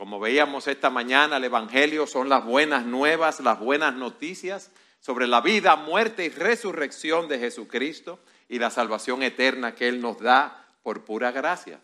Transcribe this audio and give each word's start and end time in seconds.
Como 0.00 0.18
veíamos 0.18 0.66
esta 0.66 0.88
mañana, 0.88 1.36
el 1.36 1.44
Evangelio 1.44 2.06
son 2.06 2.30
las 2.30 2.42
buenas 2.42 2.86
nuevas, 2.86 3.38
las 3.40 3.60
buenas 3.60 3.94
noticias 3.94 4.70
sobre 4.98 5.26
la 5.26 5.42
vida, 5.42 5.76
muerte 5.76 6.24
y 6.24 6.30
resurrección 6.30 7.28
de 7.28 7.38
Jesucristo 7.38 8.18
y 8.48 8.58
la 8.58 8.70
salvación 8.70 9.22
eterna 9.22 9.74
que 9.74 9.88
Él 9.88 10.00
nos 10.00 10.18
da 10.18 10.66
por 10.82 11.04
pura 11.04 11.32
gracia. 11.32 11.80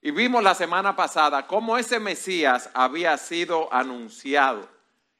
Y 0.00 0.10
vimos 0.10 0.42
la 0.42 0.54
semana 0.54 0.96
pasada 0.96 1.46
cómo 1.46 1.76
ese 1.76 2.00
Mesías 2.00 2.70
había 2.72 3.18
sido 3.18 3.70
anunciado. 3.74 4.66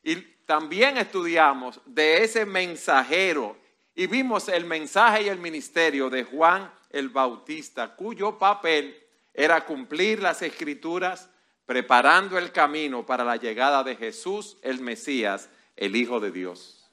Y 0.02 0.16
también 0.46 0.96
estudiamos 0.96 1.78
de 1.84 2.24
ese 2.24 2.46
mensajero 2.46 3.58
y 3.94 4.06
vimos 4.06 4.48
el 4.48 4.64
mensaje 4.64 5.24
y 5.24 5.28
el 5.28 5.40
ministerio 5.40 6.08
de 6.08 6.24
Juan 6.24 6.72
el 6.88 7.10
Bautista, 7.10 7.94
cuyo 7.94 8.38
papel 8.38 8.98
era 9.34 9.66
cumplir 9.66 10.22
las 10.22 10.40
escrituras, 10.40 11.28
preparando 11.70 12.36
el 12.36 12.50
camino 12.50 13.06
para 13.06 13.22
la 13.22 13.36
llegada 13.36 13.84
de 13.84 13.94
Jesús, 13.94 14.56
el 14.60 14.80
Mesías, 14.80 15.48
el 15.76 15.94
Hijo 15.94 16.18
de 16.18 16.32
Dios. 16.32 16.90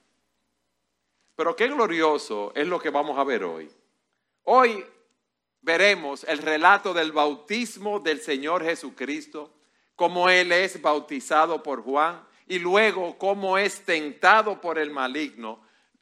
Pero 1.35 1.55
qué 1.55 1.67
glorioso 1.67 2.51
es 2.53 2.67
lo 2.67 2.79
que 2.79 2.91
vamos 2.91 3.17
a 3.17 3.23
ver 3.23 3.43
hoy. 3.43 3.71
Hoy 4.43 4.85
veremos 5.63 6.23
el 6.25 6.37
relato 6.37 6.93
del 6.93 7.11
bautismo 7.11 7.99
del 7.99 8.21
Señor 8.21 8.63
Jesucristo, 8.63 9.51
cómo 9.95 10.29
Él 10.29 10.51
es 10.51 10.79
bautizado 10.79 11.63
por 11.63 11.81
Juan 11.81 12.23
y 12.47 12.59
luego 12.59 13.17
cómo 13.17 13.57
es 13.57 13.81
tentado 13.81 14.61
por 14.61 14.77
el 14.77 14.91
maligno. 14.91 15.59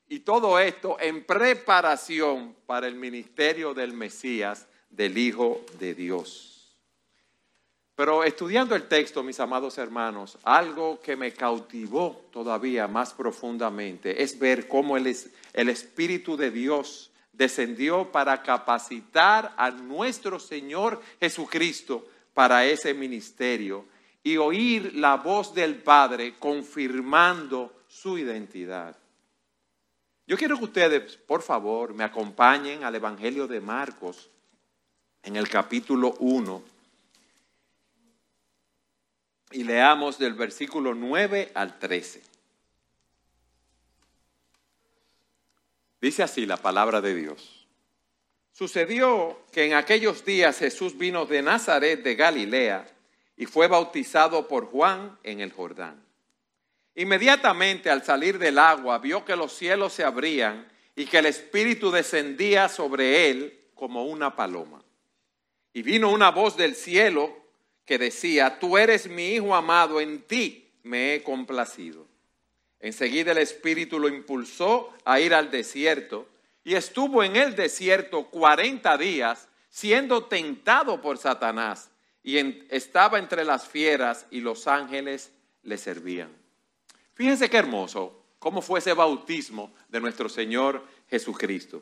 Y 0.09 0.19
todo 0.19 0.59
esto 0.59 0.97
en 0.99 1.23
preparación 1.23 2.57
para 2.65 2.89
el 2.89 2.95
ministerio 2.95 3.73
del 3.73 3.93
Mesías, 3.93 4.67
del 4.89 5.17
Hijo 5.17 5.61
de 5.79 5.95
Dios. 5.95 6.54
Pero 7.95 8.25
estudiando 8.25 8.75
el 8.75 8.89
texto, 8.89 9.23
mis 9.23 9.39
amados 9.39 9.77
hermanos, 9.77 10.37
algo 10.43 10.99
que 11.01 11.15
me 11.15 11.31
cautivó 11.31 12.25
todavía 12.31 12.89
más 12.89 13.13
profundamente 13.13 14.21
es 14.21 14.37
ver 14.37 14.67
cómo 14.67 14.97
el, 14.97 15.15
el 15.53 15.69
Espíritu 15.69 16.35
de 16.35 16.51
Dios 16.51 17.11
descendió 17.31 18.11
para 18.11 18.43
capacitar 18.43 19.53
a 19.55 19.71
nuestro 19.71 20.39
Señor 20.39 21.01
Jesucristo 21.21 22.05
para 22.33 22.65
ese 22.65 22.93
ministerio 22.93 23.85
y 24.23 24.35
oír 24.35 24.93
la 24.95 25.15
voz 25.15 25.53
del 25.53 25.75
Padre 25.75 26.35
confirmando 26.37 27.71
su 27.87 28.17
identidad. 28.17 28.97
Yo 30.27 30.35
quiero 30.35 30.57
que 30.57 30.65
ustedes, 30.65 31.15
por 31.15 31.41
favor, 31.41 31.93
me 31.93 32.03
acompañen 32.03 32.83
al 32.83 32.95
Evangelio 32.95 33.47
de 33.47 33.61
Marcos 33.61 34.29
en 35.23 35.37
el 35.37 35.47
capítulo 35.47 36.15
1 36.19 36.74
y 39.55 39.63
leamos 39.63 40.19
del 40.19 40.33
versículo 40.33 40.93
9 40.93 41.51
al 41.53 41.79
13. 41.79 42.21
Dice 46.01 46.23
así 46.23 46.45
la 46.45 46.57
palabra 46.57 46.99
de 46.99 47.15
Dios. 47.15 47.65
Sucedió 48.51 49.39
que 49.53 49.65
en 49.65 49.73
aquellos 49.73 50.25
días 50.25 50.59
Jesús 50.59 50.97
vino 50.97 51.25
de 51.25 51.41
Nazaret 51.41 52.03
de 52.03 52.15
Galilea 52.15 52.85
y 53.37 53.45
fue 53.45 53.67
bautizado 53.67 54.49
por 54.49 54.65
Juan 54.65 55.17
en 55.23 55.39
el 55.39 55.53
Jordán. 55.53 56.03
Inmediatamente 56.93 57.89
al 57.89 58.03
salir 58.03 58.37
del 58.37 58.59
agua 58.59 58.99
vio 58.99 59.23
que 59.23 59.37
los 59.37 59.53
cielos 59.53 59.93
se 59.93 60.03
abrían 60.03 60.69
y 60.97 61.05
que 61.05 61.19
el 61.19 61.27
Espíritu 61.27 61.91
descendía 61.91 62.67
sobre 62.67 63.29
él 63.29 63.61
como 63.73 64.03
una 64.03 64.35
paloma. 64.35 64.83
Y 65.71 65.81
vino 65.81 66.11
una 66.11 66.31
voz 66.31 66.57
del 66.57 66.75
cielo 66.75 67.44
que 67.85 67.97
decía, 67.97 68.59
tú 68.59 68.77
eres 68.77 69.07
mi 69.07 69.33
Hijo 69.33 69.55
amado, 69.55 70.01
en 70.01 70.21
ti 70.23 70.71
me 70.83 71.13
he 71.13 71.23
complacido. 71.23 72.05
Enseguida 72.79 73.31
el 73.31 73.39
Espíritu 73.39 73.99
lo 73.99 74.07
impulsó 74.07 74.93
a 75.05 75.19
ir 75.19 75.33
al 75.33 75.49
desierto 75.49 76.27
y 76.63 76.75
estuvo 76.75 77.23
en 77.23 77.35
el 77.35 77.55
desierto 77.55 78.25
cuarenta 78.25 78.97
días 78.97 79.47
siendo 79.69 80.25
tentado 80.25 81.01
por 81.01 81.17
Satanás 81.17 81.89
y 82.23 82.37
estaba 82.69 83.19
entre 83.19 83.45
las 83.45 83.67
fieras 83.67 84.25
y 84.31 84.39
los 84.39 84.67
ángeles 84.67 85.31
le 85.63 85.77
servían. 85.77 86.29
Fíjense 87.13 87.49
qué 87.49 87.57
hermoso 87.57 88.23
cómo 88.39 88.61
fue 88.61 88.79
ese 88.79 88.93
bautismo 88.93 89.73
de 89.89 89.99
nuestro 90.01 90.29
Señor 90.29 90.85
Jesucristo. 91.09 91.81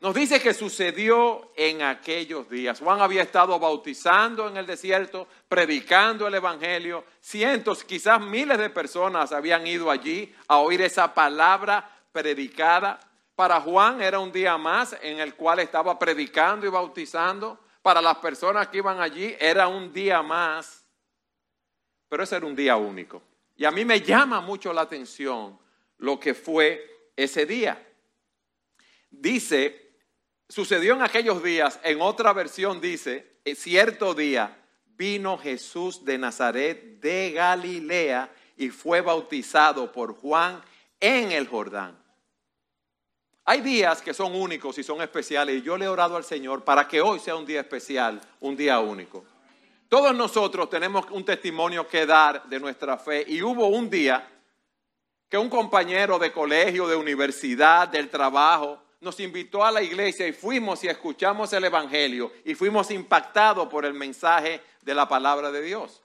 Nos 0.00 0.14
dice 0.14 0.40
que 0.40 0.54
sucedió 0.54 1.52
en 1.54 1.82
aquellos 1.82 2.48
días. 2.48 2.80
Juan 2.80 3.02
había 3.02 3.20
estado 3.20 3.58
bautizando 3.58 4.48
en 4.48 4.56
el 4.56 4.64
desierto, 4.64 5.28
predicando 5.46 6.26
el 6.26 6.34
Evangelio. 6.34 7.04
Cientos, 7.20 7.84
quizás 7.84 8.18
miles 8.18 8.56
de 8.56 8.70
personas 8.70 9.30
habían 9.30 9.66
ido 9.66 9.90
allí 9.90 10.34
a 10.48 10.56
oír 10.56 10.80
esa 10.80 11.12
palabra 11.12 11.86
predicada. 12.12 12.98
Para 13.34 13.60
Juan 13.60 14.00
era 14.00 14.18
un 14.18 14.32
día 14.32 14.56
más 14.56 14.96
en 15.02 15.20
el 15.20 15.34
cual 15.34 15.58
estaba 15.58 15.98
predicando 15.98 16.66
y 16.66 16.70
bautizando. 16.70 17.58
Para 17.82 18.00
las 18.00 18.16
personas 18.16 18.68
que 18.68 18.78
iban 18.78 19.02
allí 19.02 19.36
era 19.38 19.68
un 19.68 19.92
día 19.92 20.22
más. 20.22 20.82
Pero 22.08 22.22
ese 22.22 22.36
era 22.36 22.46
un 22.46 22.56
día 22.56 22.74
único. 22.76 23.20
Y 23.54 23.66
a 23.66 23.70
mí 23.70 23.84
me 23.84 24.00
llama 24.00 24.40
mucho 24.40 24.72
la 24.72 24.80
atención 24.80 25.58
lo 25.98 26.18
que 26.18 26.32
fue 26.32 27.10
ese 27.14 27.44
día. 27.44 27.86
Dice 29.10 29.89
sucedió 30.50 30.94
en 30.94 31.02
aquellos 31.02 31.42
días, 31.42 31.78
en 31.84 32.02
otra 32.02 32.32
versión 32.32 32.80
dice, 32.80 33.38
cierto 33.54 34.14
día 34.14 34.58
vino 34.96 35.38
Jesús 35.38 36.04
de 36.04 36.18
Nazaret 36.18 37.00
de 37.00 37.30
Galilea 37.32 38.30
y 38.56 38.68
fue 38.68 39.00
bautizado 39.00 39.90
por 39.90 40.14
Juan 40.14 40.60
en 40.98 41.32
el 41.32 41.48
Jordán. 41.48 41.96
Hay 43.44 43.62
días 43.62 44.02
que 44.02 44.12
son 44.12 44.34
únicos 44.34 44.76
y 44.78 44.82
son 44.82 45.00
especiales 45.00 45.56
y 45.56 45.62
yo 45.62 45.78
le 45.78 45.86
he 45.86 45.88
orado 45.88 46.16
al 46.16 46.24
Señor 46.24 46.62
para 46.64 46.86
que 46.86 47.00
hoy 47.00 47.20
sea 47.20 47.36
un 47.36 47.46
día 47.46 47.60
especial, 47.60 48.20
un 48.40 48.56
día 48.56 48.78
único. 48.80 49.24
Todos 49.88 50.14
nosotros 50.14 50.68
tenemos 50.68 51.06
un 51.10 51.24
testimonio 51.24 51.86
que 51.88 52.06
dar 52.06 52.44
de 52.48 52.60
nuestra 52.60 52.98
fe 52.98 53.24
y 53.26 53.40
hubo 53.42 53.68
un 53.68 53.88
día 53.88 54.28
que 55.28 55.38
un 55.38 55.48
compañero 55.48 56.18
de 56.18 56.32
colegio, 56.32 56.86
de 56.86 56.96
universidad, 56.96 57.88
del 57.88 58.10
trabajo, 58.10 58.82
nos 59.00 59.18
invitó 59.18 59.64
a 59.64 59.72
la 59.72 59.82
iglesia 59.82 60.28
y 60.28 60.32
fuimos 60.32 60.84
y 60.84 60.88
escuchamos 60.88 61.52
el 61.52 61.64
Evangelio 61.64 62.32
y 62.44 62.54
fuimos 62.54 62.90
impactados 62.90 63.68
por 63.68 63.84
el 63.86 63.94
mensaje 63.94 64.60
de 64.82 64.94
la 64.94 65.08
palabra 65.08 65.50
de 65.50 65.62
Dios. 65.62 66.02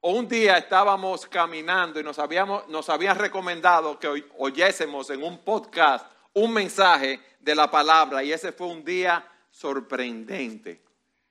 O 0.00 0.12
un 0.12 0.26
día 0.26 0.56
estábamos 0.56 1.26
caminando 1.26 2.00
y 2.00 2.02
nos, 2.02 2.18
habíamos, 2.18 2.66
nos 2.68 2.88
habían 2.88 3.18
recomendado 3.18 3.98
que 3.98 4.24
oyésemos 4.38 5.10
en 5.10 5.22
un 5.22 5.38
podcast 5.38 6.06
un 6.32 6.52
mensaje 6.52 7.20
de 7.40 7.54
la 7.54 7.70
palabra 7.70 8.22
y 8.22 8.32
ese 8.32 8.52
fue 8.52 8.66
un 8.66 8.84
día 8.84 9.26
sorprendente. 9.50 10.82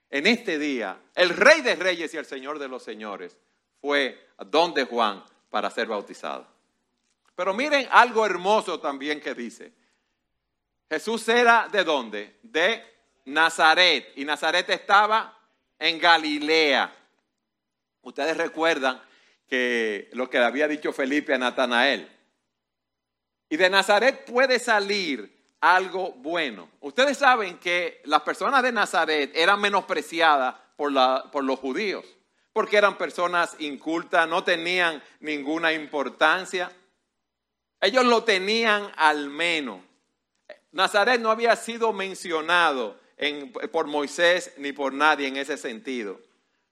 En 0.08 0.26
este 0.26 0.58
día, 0.58 1.00
el 1.14 1.30
rey 1.30 1.62
de 1.62 1.74
reyes 1.74 2.14
y 2.14 2.16
el 2.16 2.26
señor 2.26 2.58
de 2.58 2.68
los 2.68 2.82
señores 2.82 3.36
fue 3.80 4.30
a 4.36 4.44
donde 4.44 4.84
Juan 4.84 5.24
para 5.50 5.70
ser 5.70 5.88
bautizado. 5.88 6.46
Pero 7.34 7.54
miren 7.54 7.88
algo 7.90 8.24
hermoso 8.24 8.78
también 8.78 9.20
que 9.20 9.34
dice. 9.34 9.72
Jesús 10.88 11.28
era 11.28 11.68
de 11.70 11.84
dónde? 11.84 12.38
De 12.42 12.82
Nazaret. 13.26 14.12
Y 14.16 14.24
Nazaret 14.24 14.68
estaba 14.70 15.38
en 15.78 15.98
Galilea. 15.98 16.94
Ustedes 18.02 18.36
recuerdan 18.36 19.02
que 19.48 20.08
lo 20.12 20.30
que 20.30 20.38
le 20.38 20.44
había 20.44 20.68
dicho 20.68 20.92
Felipe 20.92 21.34
a 21.34 21.38
Natanael. 21.38 22.08
Y 23.48 23.56
de 23.56 23.70
Nazaret 23.70 24.24
puede 24.24 24.58
salir 24.58 25.36
algo 25.60 26.12
bueno. 26.12 26.68
Ustedes 26.80 27.18
saben 27.18 27.58
que 27.58 28.00
las 28.04 28.22
personas 28.22 28.62
de 28.62 28.72
Nazaret 28.72 29.32
eran 29.34 29.60
menospreciadas 29.60 30.54
por, 30.76 30.92
por 31.30 31.44
los 31.44 31.58
judíos, 31.58 32.04
porque 32.52 32.76
eran 32.76 32.98
personas 32.98 33.56
incultas, 33.60 34.28
no 34.28 34.44
tenían 34.44 35.02
ninguna 35.20 35.72
importancia. 35.72 36.70
Ellos 37.80 38.04
lo 38.04 38.24
tenían 38.24 38.90
al 38.96 39.28
menos. 39.28 39.80
Nazaret 40.76 41.18
no 41.18 41.30
había 41.30 41.56
sido 41.56 41.94
mencionado 41.94 43.00
por 43.72 43.86
Moisés 43.86 44.52
ni 44.58 44.72
por 44.72 44.92
nadie 44.92 45.26
en 45.26 45.38
ese 45.38 45.56
sentido. 45.56 46.20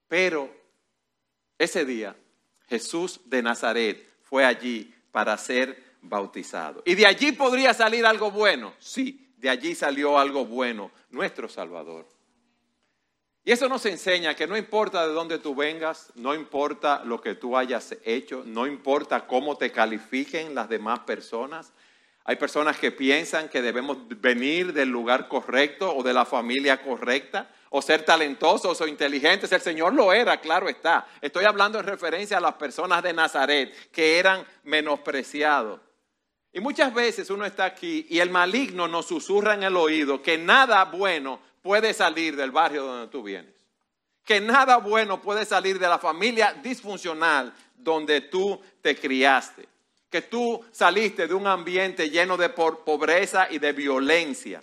Pero 0.09 0.55
ese 1.59 1.87
día 1.87 2.15
Jesús 2.69 3.23
de 3.25 3.43
Nazaret 3.43 4.06
fue 4.23 4.45
allí 4.45 4.95
para 5.11 5.39
ser 5.39 5.83
bautizado. 6.03 6.83
¿Y 6.85 6.95
de 6.95 7.06
allí 7.06 7.33
podría 7.33 7.73
salir 7.73 8.05
algo 8.05 8.31
bueno? 8.31 8.75
Sí, 8.79 9.33
de 9.39 9.49
allí 9.49 9.75
salió 9.75 10.19
algo 10.19 10.45
bueno, 10.45 10.91
nuestro 11.09 11.49
Salvador. 11.49 12.07
Y 13.43 13.53
eso 13.53 13.71
nos 13.71 13.87
enseña 13.87 14.35
que 14.35 14.47
no 14.47 14.55
importa 14.55 15.07
de 15.07 15.15
dónde 15.15 15.39
tú 15.39 15.55
vengas, 15.55 16.12
no 16.15 16.35
importa 16.35 17.03
lo 17.07 17.23
que 17.23 17.37
tú 17.37 17.57
hayas 17.57 17.97
hecho, 18.05 18.43
no 18.45 18.67
importa 18.67 19.27
cómo 19.27 19.57
te 19.57 19.73
califiquen 19.73 20.55
las 20.55 20.69
demás 20.69 21.00
personas, 21.00 21.73
hay 22.26 22.37
personas 22.37 22.79
que 22.79 22.91
piensan 22.91 23.50
que 23.50 23.61
debemos 23.61 23.99
venir 24.21 24.73
del 24.73 24.88
lugar 24.88 25.29
correcto 25.29 25.94
o 25.94 26.03
de 26.03 26.15
la 26.15 26.25
familia 26.25 26.81
correcta 26.82 27.50
o 27.69 27.82
ser 27.82 28.03
talentosos 28.03 28.81
o 28.81 28.87
inteligentes. 28.87 29.53
El 29.53 29.61
Señor 29.61 29.93
lo 29.93 30.11
era, 30.11 30.41
claro 30.41 30.69
está. 30.69 31.06
Estoy 31.21 31.44
hablando 31.44 31.79
en 31.79 31.85
referencia 31.85 32.38
a 32.38 32.41
las 32.41 32.55
personas 32.55 33.03
de 33.03 33.12
Nazaret 33.12 33.91
que 33.91 34.19
eran 34.19 34.47
menospreciados. 34.62 35.81
Y 36.50 36.61
muchas 36.61 36.94
veces 36.94 37.29
uno 37.29 37.44
está 37.44 37.67
aquí 37.67 38.06
y 38.09 38.21
el 38.21 38.31
maligno 38.31 38.88
nos 38.88 39.06
susurra 39.06 39.53
en 39.53 39.65
el 39.65 39.76
oído 39.76 40.23
que 40.23 40.38
nada 40.38 40.85
bueno 40.87 41.41
puede 41.61 41.93
salir 41.93 42.37
del 42.37 42.53
barrio 42.53 42.85
donde 42.85 43.09
tú 43.09 43.23
vienes. 43.23 43.53
Que 44.25 44.41
nada 44.41 44.79
bueno 44.79 45.21
puede 45.21 45.44
salir 45.44 45.79
de 45.79 45.88
la 45.88 45.99
familia 45.99 46.55
disfuncional 46.62 47.53
donde 47.76 48.23
tú 48.23 48.59
te 48.81 48.97
criaste. 48.97 49.74
Que 50.14 50.22
tú 50.22 50.64
saliste 50.70 51.26
de 51.26 51.34
un 51.34 51.49
ambiente 51.49 52.08
lleno 52.08 52.37
de 52.37 52.49
pobreza 52.49 53.49
y 53.50 53.58
de 53.58 53.72
violencia 53.72 54.61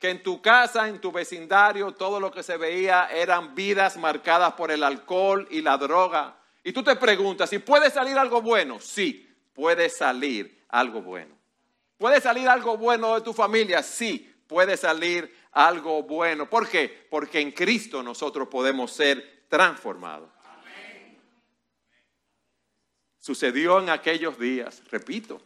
que 0.00 0.10
en 0.10 0.20
tu 0.20 0.42
casa, 0.42 0.88
en 0.88 1.00
tu 1.00 1.12
vecindario, 1.12 1.92
todo 1.92 2.18
lo 2.18 2.32
que 2.32 2.42
se 2.42 2.56
veía 2.56 3.06
eran 3.06 3.54
vidas 3.54 3.96
marcadas 3.96 4.54
por 4.54 4.72
el 4.72 4.82
alcohol 4.82 5.46
y 5.48 5.62
la 5.62 5.78
droga. 5.78 6.36
Y 6.64 6.72
tú 6.72 6.82
te 6.82 6.96
preguntas, 6.96 7.50
¿si 7.50 7.60
puede 7.60 7.88
salir 7.88 8.18
algo 8.18 8.42
bueno? 8.42 8.80
Sí, 8.80 9.32
puede 9.52 9.88
salir 9.88 10.64
algo 10.70 11.02
bueno. 11.02 11.38
¿Puede 11.96 12.20
salir 12.20 12.48
algo 12.48 12.76
bueno 12.76 13.14
de 13.14 13.20
tu 13.20 13.32
familia? 13.32 13.80
Sí, 13.80 14.34
puede 14.48 14.76
salir 14.76 15.32
algo 15.52 16.02
bueno. 16.02 16.50
¿Por 16.50 16.68
qué? 16.68 17.06
Porque 17.08 17.38
en 17.38 17.52
Cristo 17.52 18.02
nosotros 18.02 18.48
podemos 18.48 18.90
ser 18.90 19.44
transformados. 19.48 20.33
Sucedió 23.24 23.78
en 23.78 23.88
aquellos 23.88 24.38
días, 24.38 24.82
repito, 24.90 25.40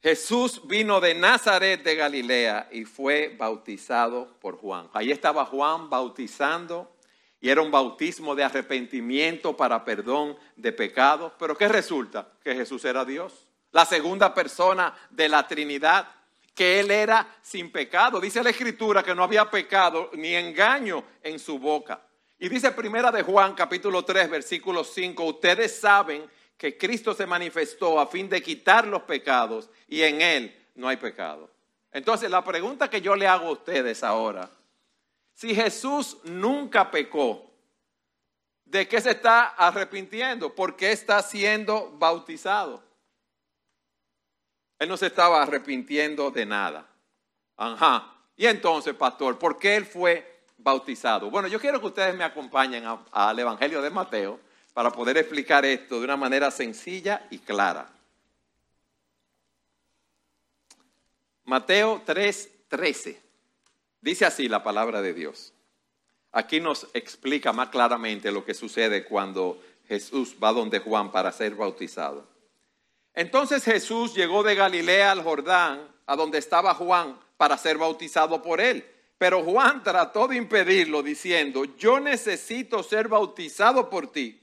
Jesús 0.00 0.62
vino 0.68 1.00
de 1.00 1.16
Nazaret 1.16 1.82
de 1.82 1.96
Galilea 1.96 2.68
y 2.70 2.84
fue 2.84 3.34
bautizado 3.36 4.36
por 4.38 4.56
Juan. 4.56 4.88
Ahí 4.92 5.10
estaba 5.10 5.44
Juan 5.46 5.90
bautizando 5.90 6.94
y 7.40 7.48
era 7.48 7.60
un 7.60 7.72
bautismo 7.72 8.36
de 8.36 8.44
arrepentimiento 8.44 9.56
para 9.56 9.84
perdón 9.84 10.38
de 10.54 10.70
pecados. 10.70 11.32
Pero 11.40 11.58
¿qué 11.58 11.66
resulta? 11.66 12.28
Que 12.44 12.54
Jesús 12.54 12.84
era 12.84 13.04
Dios, 13.04 13.48
la 13.72 13.84
segunda 13.84 14.32
persona 14.32 14.94
de 15.10 15.28
la 15.28 15.48
Trinidad, 15.48 16.06
que 16.54 16.78
Él 16.78 16.92
era 16.92 17.36
sin 17.42 17.72
pecado. 17.72 18.20
Dice 18.20 18.44
la 18.44 18.50
Escritura 18.50 19.02
que 19.02 19.12
no 19.12 19.24
había 19.24 19.50
pecado 19.50 20.12
ni 20.12 20.36
engaño 20.36 21.02
en 21.20 21.40
su 21.40 21.58
boca. 21.58 22.00
Y 22.38 22.48
dice 22.48 22.70
primera 22.70 23.10
de 23.10 23.22
Juan 23.22 23.54
capítulo 23.54 24.04
3 24.04 24.30
versículo 24.30 24.84
5, 24.84 25.24
ustedes 25.24 25.80
saben 25.80 26.30
que 26.56 26.78
Cristo 26.78 27.12
se 27.12 27.26
manifestó 27.26 27.98
a 27.98 28.06
fin 28.06 28.28
de 28.28 28.40
quitar 28.40 28.86
los 28.86 29.02
pecados 29.02 29.68
y 29.88 30.02
en 30.02 30.20
Él 30.20 30.68
no 30.76 30.88
hay 30.88 30.96
pecado. 30.96 31.50
Entonces 31.90 32.30
la 32.30 32.44
pregunta 32.44 32.88
que 32.88 33.00
yo 33.00 33.16
le 33.16 33.26
hago 33.26 33.48
a 33.48 33.52
ustedes 33.52 34.04
ahora, 34.04 34.48
si 35.34 35.52
Jesús 35.52 36.18
nunca 36.24 36.90
pecó, 36.90 37.50
¿de 38.64 38.86
qué 38.86 39.00
se 39.00 39.10
está 39.10 39.46
arrepintiendo? 39.48 40.54
¿Por 40.54 40.76
qué 40.76 40.92
está 40.92 41.20
siendo 41.22 41.92
bautizado? 41.98 42.84
Él 44.78 44.88
no 44.88 44.96
se 44.96 45.06
estaba 45.06 45.42
arrepintiendo 45.42 46.30
de 46.30 46.46
nada. 46.46 46.86
Ajá. 47.56 48.14
Y 48.36 48.46
entonces, 48.46 48.94
pastor, 48.94 49.38
¿por 49.38 49.58
qué 49.58 49.74
él 49.74 49.84
fue 49.84 50.37
bautizado? 50.58 51.30
Bueno, 51.30 51.48
yo 51.48 51.60
quiero 51.60 51.80
que 51.80 51.86
ustedes 51.86 52.14
me 52.14 52.24
acompañen 52.24 52.84
al 53.12 53.38
Evangelio 53.38 53.80
de 53.80 53.90
Mateo 53.90 54.40
para 54.74 54.90
poder 54.90 55.16
explicar 55.16 55.64
esto 55.64 55.98
de 55.98 56.04
una 56.04 56.16
manera 56.16 56.50
sencilla 56.50 57.26
y 57.30 57.38
clara. 57.38 57.90
Mateo 61.44 62.02
3:13. 62.04 63.18
Dice 64.00 64.26
así 64.26 64.48
la 64.48 64.62
palabra 64.62 65.00
de 65.00 65.14
Dios. 65.14 65.54
Aquí 66.30 66.60
nos 66.60 66.86
explica 66.92 67.52
más 67.52 67.70
claramente 67.70 68.30
lo 68.30 68.44
que 68.44 68.54
sucede 68.54 69.04
cuando 69.04 69.60
Jesús 69.88 70.36
va 70.42 70.52
donde 70.52 70.78
Juan 70.78 71.10
para 71.10 71.32
ser 71.32 71.54
bautizado. 71.54 72.26
Entonces 73.14 73.64
Jesús 73.64 74.14
llegó 74.14 74.42
de 74.42 74.54
Galilea 74.54 75.10
al 75.10 75.22
Jordán, 75.22 75.88
a 76.06 76.14
donde 76.14 76.38
estaba 76.38 76.74
Juan, 76.74 77.18
para 77.36 77.56
ser 77.56 77.78
bautizado 77.78 78.42
por 78.42 78.60
él. 78.60 78.84
Pero 79.18 79.42
Juan 79.42 79.82
trató 79.82 80.28
de 80.28 80.36
impedirlo 80.36 81.02
diciendo, 81.02 81.64
yo 81.76 81.98
necesito 81.98 82.84
ser 82.84 83.08
bautizado 83.08 83.90
por 83.90 84.12
ti 84.12 84.40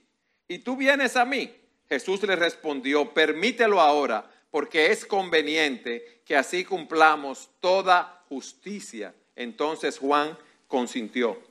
y 0.48 0.60
tú 0.60 0.76
vienes 0.76 1.16
a 1.16 1.24
mí. 1.24 1.56
Jesús 1.88 2.22
le 2.24 2.36
respondió, 2.36 3.14
permítelo 3.14 3.80
ahora, 3.80 4.30
porque 4.52 4.92
es 4.92 5.06
conveniente 5.06 6.22
que 6.26 6.36
así 6.36 6.66
cumplamos 6.66 7.50
toda 7.62 8.24
justicia. 8.28 9.16
Entonces 9.36 9.98
Juan 9.98 10.38
consintió. 10.68 11.42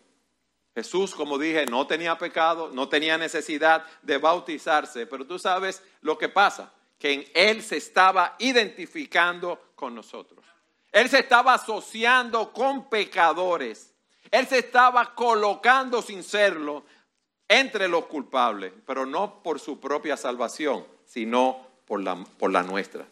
Jesús, 0.75 1.15
como 1.15 1.39
dije, 1.39 1.67
no 1.67 1.87
tenía 1.87 2.19
pecado, 2.19 2.71
no 2.73 2.89
tenía 2.89 3.17
necesidad 3.17 3.87
de 4.03 4.19
bautizarse, 4.19 5.07
pero 5.07 5.25
tú 5.25 5.39
sabes 5.39 5.83
lo 6.01 6.19
que 6.19 6.29
pasa, 6.29 6.75
que 6.99 7.13
en 7.13 7.25
Él 7.33 7.63
se 7.63 7.77
estaba 7.77 8.35
identificando 8.39 9.73
con 9.77 9.95
nosotros. 9.95 10.45
Él 10.95 11.11
se 11.11 11.19
estaba 11.19 11.55
asociando 11.55 12.53
con 12.53 12.89
pecadores. 12.89 13.93
Él 14.31 14.47
se 14.47 14.59
estaba 14.59 15.13
colocando 15.17 16.01
sin 16.01 16.23
serlo 16.23 16.85
entre 17.49 17.89
los 17.89 18.07
culpables, 18.07 18.73
pero 18.87 19.05
no 19.05 19.43
por 19.43 19.59
su 19.59 19.81
propia 19.81 20.17
salvación, 20.17 20.87
sino 21.05 21.67
por 21.85 22.01
la, 22.01 22.15
por 22.39 22.53
la 22.53 22.63
nuestra. 22.63 23.05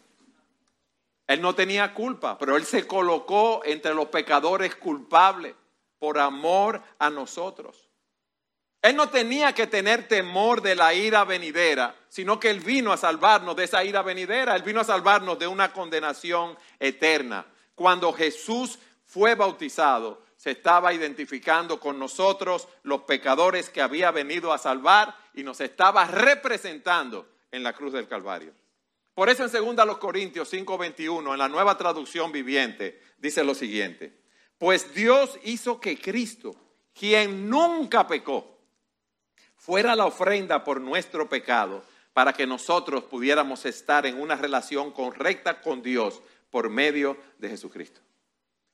Él 1.27 1.41
no 1.41 1.53
tenía 1.55 1.93
culpa, 1.93 2.37
pero 2.37 2.55
él 2.55 2.63
se 2.63 2.87
colocó 2.87 3.61
entre 3.65 3.93
los 3.93 4.07
pecadores 4.07 4.75
culpables 4.75 5.53
por 5.99 6.19
amor 6.19 6.81
a 6.99 7.09
nosotros. 7.09 7.89
Él 8.81 8.95
no 8.95 9.09
tenía 9.09 9.53
que 9.53 9.67
tener 9.67 10.07
temor 10.07 10.61
de 10.61 10.75
la 10.75 10.93
ira 10.93 11.25
venidera, 11.25 11.95
sino 12.07 12.39
que 12.39 12.49
Él 12.49 12.61
vino 12.61 12.93
a 12.93 12.97
salvarnos 12.97 13.57
de 13.57 13.65
esa 13.65 13.83
ira 13.83 14.01
venidera, 14.01 14.55
Él 14.55 14.63
vino 14.63 14.79
a 14.79 14.85
salvarnos 14.85 15.37
de 15.37 15.47
una 15.47 15.73
condenación 15.73 16.57
eterna. 16.79 17.45
Cuando 17.75 18.13
Jesús 18.13 18.79
fue 19.05 19.35
bautizado, 19.35 20.23
se 20.37 20.51
estaba 20.51 20.93
identificando 20.93 21.79
con 21.79 21.97
nosotros, 21.97 22.67
los 22.83 23.03
pecadores 23.03 23.69
que 23.69 23.81
había 23.81 24.11
venido 24.11 24.51
a 24.51 24.57
salvar, 24.57 25.15
y 25.33 25.43
nos 25.43 25.61
estaba 25.61 26.05
representando 26.05 27.27
en 27.51 27.63
la 27.63 27.73
cruz 27.73 27.93
del 27.93 28.07
Calvario. 28.07 28.53
Por 29.13 29.29
eso 29.29 29.45
en 29.45 29.75
2 29.75 29.97
Corintios 29.97 30.49
5:21, 30.51 31.33
en 31.33 31.37
la 31.39 31.47
nueva 31.47 31.77
traducción 31.77 32.31
viviente, 32.31 32.99
dice 33.17 33.43
lo 33.43 33.53
siguiente, 33.53 34.19
pues 34.57 34.93
Dios 34.93 35.39
hizo 35.43 35.79
que 35.79 35.99
Cristo, 35.99 36.55
quien 36.93 37.49
nunca 37.49 38.07
pecó, 38.07 38.57
fuera 39.55 39.95
la 39.95 40.05
ofrenda 40.05 40.63
por 40.63 40.81
nuestro 40.81 41.29
pecado, 41.29 41.83
para 42.11 42.33
que 42.33 42.45
nosotros 42.45 43.03
pudiéramos 43.05 43.65
estar 43.65 44.05
en 44.05 44.19
una 44.19 44.35
relación 44.35 44.91
correcta 44.91 45.61
con 45.61 45.81
Dios 45.81 46.21
por 46.53 46.69
medio 46.69 47.17
de 47.39 47.49
Jesucristo. 47.49 47.99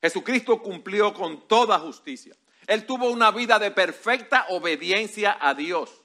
Jesucristo 0.01 0.61
cumplió 0.61 1.13
con 1.13 1.47
toda 1.47 1.79
justicia. 1.79 2.35
Él 2.67 2.85
tuvo 2.85 3.09
una 3.09 3.31
vida 3.31 3.57
de 3.57 3.71
perfecta 3.71 4.47
obediencia 4.49 5.37
a 5.39 5.53
Dios. 5.53 6.03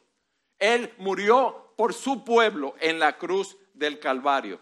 Él 0.61 0.95
murió 0.99 1.75
por 1.77 1.93
su 1.93 2.23
pueblo 2.23 2.77
en 2.79 3.01
la 3.01 3.19
cruz 3.19 3.57
del 3.73 3.99
Calvario. 3.99 4.61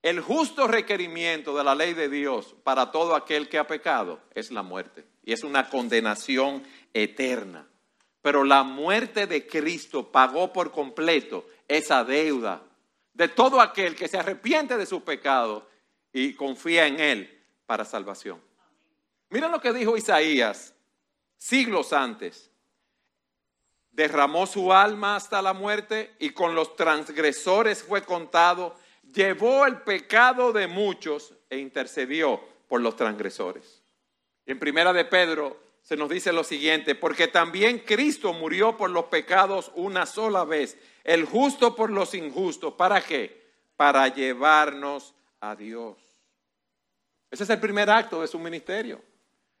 El 0.00 0.22
justo 0.22 0.66
requerimiento 0.66 1.54
de 1.54 1.62
la 1.62 1.74
ley 1.74 1.92
de 1.92 2.08
Dios 2.08 2.56
para 2.64 2.90
todo 2.90 3.14
aquel 3.14 3.50
que 3.50 3.58
ha 3.58 3.66
pecado 3.66 4.18
es 4.34 4.50
la 4.50 4.62
muerte. 4.62 5.04
Y 5.24 5.34
es 5.34 5.44
una 5.44 5.68
condenación 5.68 6.62
eterna. 6.94 7.68
Pero 8.22 8.44
la 8.44 8.62
muerte 8.62 9.26
de 9.26 9.46
Cristo 9.46 10.10
pagó 10.10 10.54
por 10.54 10.70
completo 10.70 11.46
esa 11.68 12.02
deuda 12.02 12.62
de 13.12 13.28
todo 13.28 13.60
aquel 13.60 13.94
que 13.94 14.08
se 14.08 14.16
arrepiente 14.16 14.78
de 14.78 14.86
su 14.86 15.04
pecado 15.04 15.73
y 16.14 16.32
confía 16.32 16.86
en 16.86 17.00
Él 17.00 17.44
para 17.66 17.84
salvación. 17.84 18.40
Mira 19.28 19.48
lo 19.48 19.60
que 19.60 19.72
dijo 19.74 19.96
Isaías 19.98 20.74
siglos 21.36 21.92
antes. 21.92 22.50
Derramó 23.90 24.46
su 24.46 24.72
alma 24.72 25.16
hasta 25.16 25.42
la 25.42 25.52
muerte 25.52 26.14
y 26.18 26.30
con 26.30 26.54
los 26.54 26.76
transgresores 26.76 27.82
fue 27.82 28.02
contado. 28.02 28.76
Llevó 29.12 29.66
el 29.66 29.82
pecado 29.82 30.52
de 30.52 30.68
muchos 30.68 31.34
e 31.50 31.58
intercedió 31.58 32.40
por 32.68 32.80
los 32.80 32.96
transgresores. 32.96 33.82
En 34.46 34.58
primera 34.58 34.92
de 34.92 35.04
Pedro 35.04 35.60
se 35.82 35.96
nos 35.96 36.08
dice 36.08 36.32
lo 36.32 36.44
siguiente, 36.44 36.94
porque 36.94 37.28
también 37.28 37.80
Cristo 37.80 38.32
murió 38.32 38.76
por 38.76 38.90
los 38.90 39.06
pecados 39.06 39.70
una 39.74 40.06
sola 40.06 40.44
vez, 40.44 40.78
el 41.02 41.24
justo 41.24 41.76
por 41.76 41.90
los 41.90 42.14
injustos. 42.14 42.74
¿Para 42.74 43.02
qué? 43.02 43.52
Para 43.76 44.08
llevarnos 44.08 45.14
a 45.50 45.56
Dios. 45.56 45.96
Ese 47.30 47.44
es 47.44 47.50
el 47.50 47.60
primer 47.60 47.90
acto 47.90 48.20
de 48.20 48.28
su 48.28 48.38
ministerio. 48.38 49.02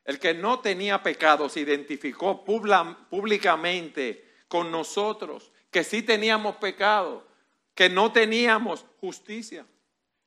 El 0.04 0.18
que 0.18 0.34
no 0.34 0.60
tenía 0.60 1.02
pecado 1.02 1.48
se 1.48 1.60
identificó 1.60 2.44
públicamente 2.44 4.24
con 4.48 4.70
nosotros, 4.70 5.50
que 5.70 5.82
sí 5.82 6.02
teníamos 6.02 6.56
pecado, 6.56 7.26
que 7.74 7.88
no 7.88 8.12
teníamos 8.12 8.84
justicia. 9.00 9.66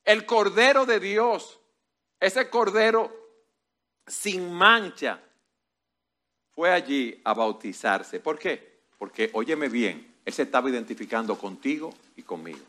El 0.04 0.26
Cordero 0.26 0.86
de 0.86 1.00
Dios, 1.00 1.60
ese 2.20 2.50
Cordero 2.50 3.16
sin 4.06 4.52
mancha, 4.52 5.22
fue 6.56 6.72
allí 6.72 7.22
a 7.24 7.34
bautizarse. 7.34 8.20
¿Por 8.20 8.40
qué? 8.40 8.80
Porque, 8.98 9.30
óyeme 9.34 9.70
bien, 9.70 10.16
él 10.26 10.34
se 10.34 10.42
estaba 10.44 10.70
identificando 10.70 11.38
contigo 11.38 11.94
y 12.16 12.24
conmigo. 12.24 12.66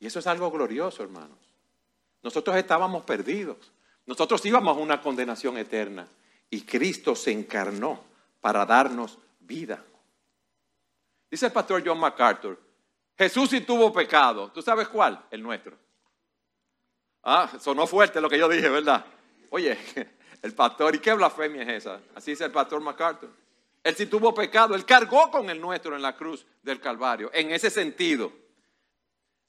Y 0.00 0.06
eso 0.06 0.18
es 0.18 0.26
algo 0.26 0.50
glorioso, 0.50 1.02
hermanos. 1.02 1.43
Nosotros 2.24 2.56
estábamos 2.56 3.04
perdidos. 3.04 3.58
Nosotros 4.06 4.44
íbamos 4.46 4.76
a 4.76 4.80
una 4.80 5.00
condenación 5.00 5.58
eterna. 5.58 6.08
Y 6.48 6.62
Cristo 6.62 7.14
se 7.14 7.30
encarnó 7.30 8.02
para 8.40 8.64
darnos 8.64 9.18
vida. 9.40 9.84
Dice 11.30 11.46
el 11.46 11.52
pastor 11.52 11.82
John 11.84 12.00
MacArthur, 12.00 12.58
Jesús 13.18 13.50
sí 13.50 13.60
tuvo 13.60 13.92
pecado. 13.92 14.50
¿Tú 14.52 14.62
sabes 14.62 14.88
cuál? 14.88 15.22
El 15.30 15.42
nuestro. 15.42 15.76
Ah, 17.22 17.50
sonó 17.60 17.86
fuerte 17.86 18.20
lo 18.20 18.30
que 18.30 18.38
yo 18.38 18.48
dije, 18.48 18.70
¿verdad? 18.70 19.04
Oye, 19.50 19.76
el 20.42 20.54
pastor, 20.54 20.94
¿y 20.94 21.00
qué 21.00 21.12
blasfemia 21.12 21.62
es 21.62 21.84
esa? 21.84 22.00
Así 22.14 22.30
dice 22.30 22.46
el 22.46 22.52
pastor 22.52 22.80
MacArthur. 22.80 23.30
Él 23.82 23.94
sí 23.94 24.06
tuvo 24.06 24.32
pecado, 24.32 24.74
él 24.74 24.86
cargó 24.86 25.30
con 25.30 25.50
el 25.50 25.60
nuestro 25.60 25.94
en 25.94 26.00
la 26.00 26.16
cruz 26.16 26.46
del 26.62 26.80
Calvario. 26.80 27.30
En 27.34 27.50
ese 27.50 27.68
sentido, 27.68 28.32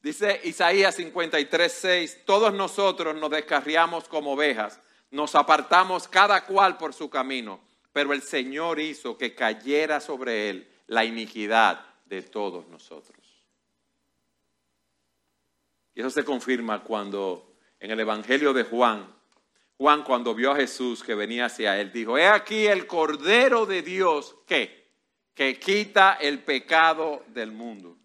dice 0.05 0.39
Isaías 0.43 0.93
53, 0.95 1.71
6, 1.71 2.21
todos 2.25 2.53
nosotros 2.53 3.15
nos 3.15 3.31
descarriamos 3.31 4.07
como 4.07 4.33
ovejas, 4.33 4.79
nos 5.09 5.33
apartamos 5.33 6.07
cada 6.07 6.45
cual 6.45 6.77
por 6.77 6.93
su 6.93 7.09
camino, 7.09 7.59
pero 7.91 8.13
el 8.13 8.21
Señor 8.21 8.79
hizo 8.79 9.17
que 9.17 9.33
cayera 9.33 9.99
sobre 9.99 10.51
él 10.51 10.71
la 10.85 11.03
iniquidad 11.03 11.83
de 12.05 12.21
todos 12.21 12.67
nosotros. 12.67 13.17
Y 15.95 16.01
eso 16.01 16.11
se 16.11 16.23
confirma 16.23 16.83
cuando 16.83 17.55
en 17.79 17.89
el 17.89 17.99
Evangelio 17.99 18.53
de 18.53 18.63
Juan, 18.63 19.11
Juan 19.75 20.03
cuando 20.03 20.35
vio 20.35 20.51
a 20.51 20.55
Jesús 20.55 21.03
que 21.03 21.15
venía 21.15 21.45
hacia 21.45 21.81
él, 21.81 21.91
dijo, 21.91 22.15
he 22.15 22.27
aquí 22.27 22.67
el 22.67 22.85
Cordero 22.85 23.65
de 23.65 23.81
Dios 23.81 24.35
que, 24.45 24.87
que 25.33 25.59
quita 25.59 26.13
el 26.21 26.43
pecado 26.43 27.23
del 27.29 27.51
mundo. 27.51 27.97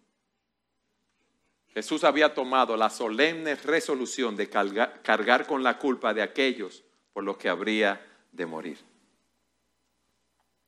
Jesús 1.73 2.03
había 2.03 2.33
tomado 2.33 2.75
la 2.75 2.89
solemne 2.89 3.55
resolución 3.55 4.35
de 4.35 4.49
cargar, 4.49 5.47
con 5.47 5.63
la 5.63 5.77
culpa 5.77 6.13
de 6.13 6.21
aquellos 6.21 6.83
por 7.13 7.23
los 7.23 7.37
que 7.37 7.49
habría 7.49 8.05
de 8.31 8.45
morir. 8.45 8.77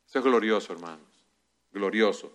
Eso 0.08 0.20
es 0.20 0.24
glorioso, 0.24 0.72
hermanos, 0.72 1.08
glorioso. 1.72 2.32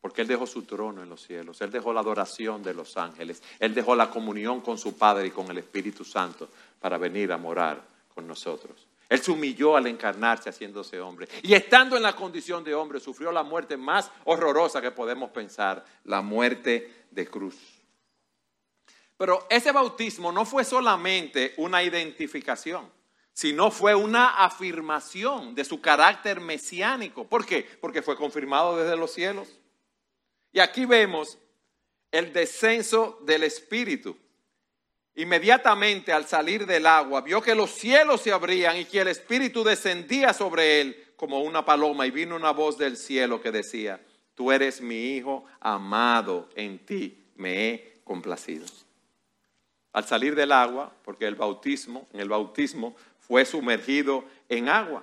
Porque 0.00 0.22
Él 0.22 0.28
dejó 0.28 0.46
su 0.46 0.62
trono 0.62 1.02
en 1.02 1.08
los 1.08 1.22
cielos, 1.22 1.60
Él 1.60 1.70
dejó 1.70 1.92
la 1.92 2.00
adoración 2.00 2.62
de 2.62 2.72
los 2.72 2.96
ángeles, 2.96 3.42
Él 3.58 3.74
dejó 3.74 3.96
la 3.96 4.08
comunión 4.08 4.60
con 4.60 4.78
su 4.78 4.96
Padre 4.96 5.26
y 5.26 5.30
con 5.30 5.50
el 5.50 5.58
Espíritu 5.58 6.04
Santo 6.04 6.48
para 6.80 6.96
venir 6.98 7.32
a 7.32 7.36
morar 7.36 7.82
con 8.14 8.26
nosotros. 8.26 8.86
Él 9.08 9.20
se 9.20 9.32
humilló 9.32 9.76
al 9.76 9.86
encarnarse 9.86 10.50
haciéndose 10.50 11.00
hombre. 11.00 11.28
Y 11.42 11.54
estando 11.54 11.96
en 11.96 12.02
la 12.02 12.14
condición 12.14 12.62
de 12.62 12.74
hombre, 12.74 13.00
sufrió 13.00 13.32
la 13.32 13.42
muerte 13.42 13.76
más 13.76 14.10
horrorosa 14.24 14.80
que 14.80 14.90
podemos 14.90 15.30
pensar, 15.30 15.84
la 16.04 16.20
muerte 16.20 17.06
de 17.10 17.26
cruz. 17.26 17.77
Pero 19.18 19.44
ese 19.50 19.72
bautismo 19.72 20.30
no 20.30 20.46
fue 20.46 20.64
solamente 20.64 21.52
una 21.56 21.82
identificación, 21.82 22.88
sino 23.32 23.70
fue 23.70 23.94
una 23.94 24.44
afirmación 24.44 25.56
de 25.56 25.64
su 25.64 25.80
carácter 25.80 26.40
mesiánico. 26.40 27.28
¿Por 27.28 27.44
qué? 27.44 27.66
Porque 27.80 28.00
fue 28.00 28.16
confirmado 28.16 28.76
desde 28.76 28.96
los 28.96 29.12
cielos. 29.12 29.58
Y 30.52 30.60
aquí 30.60 30.86
vemos 30.86 31.36
el 32.12 32.32
descenso 32.32 33.18
del 33.22 33.42
Espíritu. 33.42 34.16
Inmediatamente 35.16 36.12
al 36.12 36.28
salir 36.28 36.64
del 36.64 36.86
agua, 36.86 37.20
vio 37.20 37.42
que 37.42 37.56
los 37.56 37.72
cielos 37.72 38.20
se 38.20 38.32
abrían 38.32 38.76
y 38.76 38.84
que 38.84 39.00
el 39.00 39.08
Espíritu 39.08 39.64
descendía 39.64 40.32
sobre 40.32 40.80
él 40.80 41.12
como 41.16 41.40
una 41.40 41.64
paloma 41.64 42.06
y 42.06 42.12
vino 42.12 42.36
una 42.36 42.52
voz 42.52 42.78
del 42.78 42.96
cielo 42.96 43.42
que 43.42 43.50
decía, 43.50 44.00
tú 44.36 44.52
eres 44.52 44.80
mi 44.80 45.16
Hijo 45.16 45.44
amado, 45.58 46.48
en 46.54 46.78
ti 46.86 47.24
me 47.34 47.68
he 47.68 48.00
complacido. 48.04 48.64
Al 49.98 50.04
salir 50.04 50.34
del 50.34 50.52
agua, 50.52 50.92
porque 51.04 51.26
el 51.26 51.34
bautismo, 51.34 52.06
en 52.12 52.20
el 52.20 52.28
bautismo 52.28 52.94
fue 53.18 53.44
sumergido 53.44 54.24
en 54.48 54.68
agua 54.68 55.02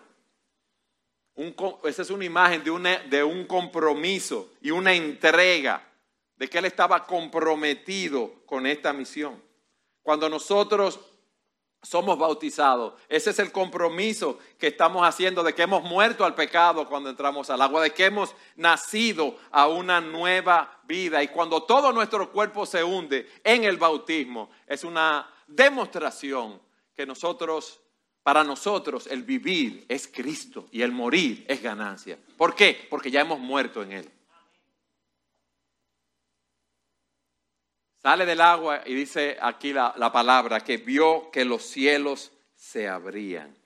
esa 1.84 2.02
es 2.02 2.10
una 2.10 2.26
imagen 2.26 2.64
de, 2.64 3.00
de 3.10 3.24
un 3.24 3.46
compromiso 3.46 4.54
y 4.62 4.72
una 4.72 4.94
entrega 4.94 5.86
de 6.38 6.48
que 6.48 6.60
él 6.60 6.66
estaba 6.66 7.06
comprometido 7.06 8.34
con 8.46 8.66
esta 8.66 8.94
misión. 8.94 9.42
Cuando 10.02 10.30
nosotros 10.30 11.00
somos 11.86 12.18
bautizados, 12.18 12.94
ese 13.08 13.30
es 13.30 13.40
el 13.40 13.52
compromiso 13.52 14.40
que 14.58 14.68
estamos 14.68 15.08
haciendo 15.08 15.44
de 15.44 15.54
que 15.54 15.62
hemos 15.62 15.84
muerto 15.84 16.26
al 16.26 16.36
pecado 16.36 16.88
cuando 16.88 17.10
entramos 17.10 17.50
al 17.50 17.62
agua, 17.62 17.84
de 17.84 17.92
que 17.92 18.06
hemos 18.06 18.36
nacido 18.56 19.38
a 19.52 19.68
una 19.68 20.02
nueva 20.02 20.80
vida. 20.84 21.22
Y 21.24 21.28
cuando 21.28 21.64
todo 21.64 21.92
nuestro 21.92 22.32
cuerpo 22.32 22.66
se 22.66 22.84
hunde 22.84 23.30
en 23.44 23.64
el 23.64 23.78
bautismo, 23.78 24.50
es 24.68 24.84
una 24.84 25.30
demostración 25.48 26.60
que 26.96 27.06
nosotros 27.06 27.80
para 28.24 28.44
nosotros 28.44 29.06
el 29.06 29.22
vivir 29.22 29.86
es 29.88 30.08
Cristo 30.08 30.68
y 30.72 30.82
el 30.82 30.92
morir 30.92 31.46
es 31.48 31.62
ganancia. 31.62 32.18
¿Por 32.38 32.56
qué? 32.56 32.88
Porque 32.90 33.12
ya 33.12 33.22
hemos 33.22 33.40
muerto 33.40 33.84
en 33.84 33.92
Él. 33.92 34.12
Sale 38.06 38.28
del 38.28 38.42
agua 38.42 38.84
y 38.86 38.94
dice 38.94 39.36
aquí 39.42 39.74
la, 39.74 39.92
la, 39.98 40.12
palabra 40.12 40.60
que 40.60 40.78
vio 40.78 41.32
que 41.32 41.44
los 41.44 41.64
cielos 41.64 42.32
se 42.56 42.88
abrían. 42.88 43.58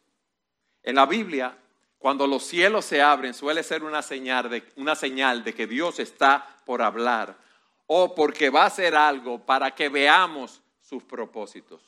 En 0.82 0.96
la 0.96 1.06
Biblia, 1.06 1.58
cuando 1.98 2.26
los 2.26 2.46
cielos 2.46 2.86
se 2.86 3.02
abren, 3.02 3.34
suele 3.34 3.64
ser 3.64 3.84
una 3.84 4.02
señal 4.02 4.50
de, 4.50 4.64
una 4.78 4.96
señal 4.96 5.44
de 5.44 5.54
que 5.54 5.68
Dios 5.68 6.00
está 6.00 6.62
por 6.66 6.82
hablar 6.82 7.36
o 7.88 8.16
porque 8.16 8.50
va 8.50 8.64
a 8.64 8.68
hacer 8.68 8.96
algo 8.96 9.40
para 9.40 9.76
que 9.76 9.90
veamos 9.90 10.62
sus 10.80 11.04
propósitos. 11.04 11.82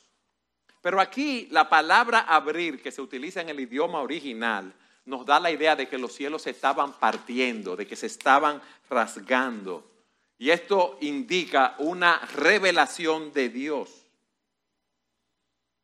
Pero 0.81 0.99
aquí 0.99 1.47
la 1.51 1.69
palabra 1.69 2.19
abrir 2.19 2.81
que 2.81 2.91
se 2.91 3.01
utiliza 3.01 3.39
en 3.39 3.47
el 3.47 3.61
idioma 3.61 4.01
original 4.01 4.73
nos 5.05 5.25
da 5.25 5.39
la 5.39 5.51
idea 5.51 5.77
de 5.77 5.87
que 5.87 5.97
los 5.97 6.11
cielos 6.11 6.41
se 6.41 6.49
estaban 6.49 6.91
partiendo, 6.99 7.77
de 7.77 7.87
que 7.87 7.95
se 7.95 8.07
estaban 8.07 8.61
rasgando. 8.89 9.89
Y 10.41 10.49
esto 10.49 10.97
indica 11.01 11.75
una 11.77 12.17
revelación 12.33 13.31
de 13.31 13.49
Dios. 13.49 14.07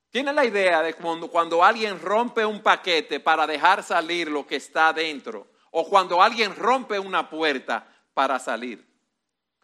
Tiene 0.09 0.33
la 0.33 0.45
idea 0.45 0.81
de 0.81 0.95
cuando, 0.95 1.27
cuando 1.27 1.63
alguien 1.63 2.01
rompe 2.01 2.43
un 2.43 2.63
paquete 2.63 3.19
para 3.19 3.45
dejar 3.45 3.83
salir 3.83 4.31
lo 4.31 4.47
que 4.47 4.55
está 4.55 4.91
dentro, 4.93 5.45
o 5.69 5.87
cuando 5.87 6.23
alguien 6.23 6.55
rompe 6.55 6.97
una 6.97 7.29
puerta 7.29 7.87
para 8.15 8.39
salir. 8.39 8.83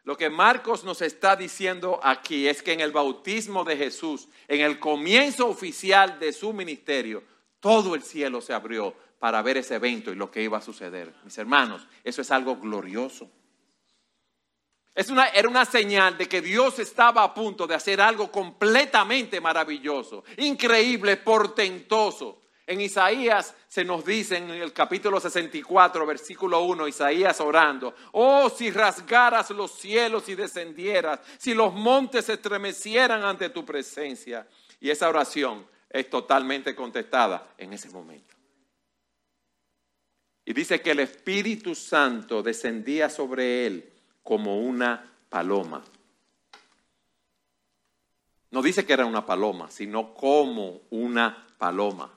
Lo 0.04 0.16
que 0.16 0.30
Marcos 0.30 0.84
nos 0.84 1.02
está 1.02 1.36
diciendo 1.36 2.00
aquí 2.04 2.48
es 2.48 2.62
que 2.62 2.74
en 2.74 2.82
el 2.82 2.92
bautismo 2.92 3.64
de 3.64 3.76
Jesús, 3.76 4.30
en 4.48 4.62
el 4.62 4.78
comienzo 4.78 5.48
oficial 5.48 6.20
de 6.20 6.32
su 6.32 6.54
ministerio, 6.54 7.24
todo 7.60 7.96
el 7.96 8.04
cielo 8.04 8.42
se 8.42 8.54
abrió 8.54 8.94
para 9.18 9.42
ver 9.42 9.58
ese 9.58 9.74
evento 9.74 10.12
y 10.12 10.16
lo 10.16 10.30
que 10.30 10.44
iba 10.44 10.60
a 10.60 10.62
suceder. 10.62 11.12
Mis 11.24 11.36
hermanos, 11.40 11.88
eso 12.04 12.22
es 12.22 12.30
algo 12.30 12.58
glorioso. 12.58 13.32
Es 14.96 15.10
una, 15.10 15.28
era 15.30 15.50
una 15.50 15.66
señal 15.66 16.18
de 16.18 16.28
que 16.28 16.42
Dios 16.42 16.78
estaba 16.78 17.24
a 17.24 17.34
punto 17.34 17.66
de 17.66 17.74
hacer 17.74 18.00
algo 18.00 18.32
completamente 18.32 19.42
maravilloso, 19.42 20.24
increíble, 20.38 21.18
portentoso. 21.18 22.42
En 22.66 22.80
Isaías 22.80 23.56
se 23.68 23.84
nos 23.84 24.06
dice 24.06 24.38
en 24.38 24.52
el 24.52 24.72
capítulo 24.72 25.20
64, 25.20 26.06
versículo 26.06 26.62
1, 26.62 26.88
Isaías 26.88 27.42
orando, 27.42 27.94
oh 28.14 28.50
si 28.50 28.70
rasgaras 28.70 29.50
los 29.50 29.72
cielos 29.72 30.30
y 30.30 30.36
descendieras, 30.36 31.20
si 31.40 31.54
los 31.54 31.74
montes 31.74 32.26
se 32.26 32.34
estremecieran 32.34 33.24
ante 33.24 33.50
tu 33.50 33.66
presencia. 33.66 34.48
Y 34.80 34.92
esa 34.92 35.10
oración 35.10 35.66
es 35.90 36.10
totalmente 36.10 36.76
contestada 36.76 37.54
en 37.58 37.74
ese 37.74 37.90
momento. 37.90 38.36
Y 40.46 40.54
dice 40.54 40.82
que 40.82 40.92
el 40.92 41.00
Espíritu 41.00 41.74
Santo 41.74 42.44
descendía 42.44 43.10
sobre 43.10 43.66
él 43.66 43.93
como 44.24 44.60
una 44.60 45.12
paloma. 45.30 45.84
No 48.52 48.62
dice 48.62 48.86
que 48.86 48.94
era 48.94 49.06
una 49.06 49.26
paloma, 49.26 49.70
sino 49.70 50.14
como 50.14 50.82
una 50.90 51.48
paloma 51.58 52.12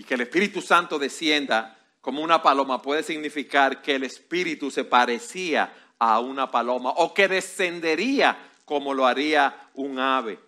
y 0.00 0.04
que 0.04 0.14
el 0.14 0.22
Espíritu 0.22 0.62
Santo 0.62 0.98
descienda 0.98 1.76
como 2.00 2.22
una 2.22 2.42
paloma 2.42 2.80
puede 2.80 3.02
significar 3.02 3.82
que 3.82 3.96
el 3.96 4.04
Espíritu 4.04 4.70
se 4.70 4.84
parecía 4.84 5.74
a 5.98 6.20
una 6.20 6.50
paloma 6.50 6.90
o 6.96 7.12
que 7.12 7.28
descendería 7.28 8.38
como 8.64 8.94
lo 8.94 9.06
haría 9.06 9.68
un 9.74 9.98
ave. 9.98 10.38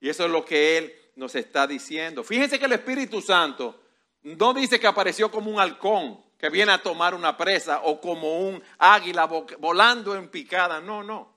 Y 0.00 0.08
eso 0.08 0.24
es 0.24 0.30
lo 0.30 0.44
que 0.44 0.78
Él 0.78 0.94
nos 1.16 1.34
está 1.34 1.66
diciendo. 1.66 2.22
Fíjense 2.22 2.60
que 2.60 2.66
el 2.66 2.72
Espíritu 2.74 3.20
Santo 3.20 3.80
no 4.22 4.54
dice 4.54 4.78
que 4.78 4.86
apareció 4.86 5.32
como 5.32 5.50
un 5.50 5.58
halcón 5.58 6.20
que 6.40 6.48
viene 6.48 6.72
a 6.72 6.82
tomar 6.82 7.14
una 7.14 7.36
presa 7.36 7.82
o 7.82 8.00
como 8.00 8.40
un 8.40 8.62
águila 8.78 9.26
volando 9.26 10.16
en 10.16 10.28
picada. 10.28 10.80
No, 10.80 11.04
no. 11.04 11.36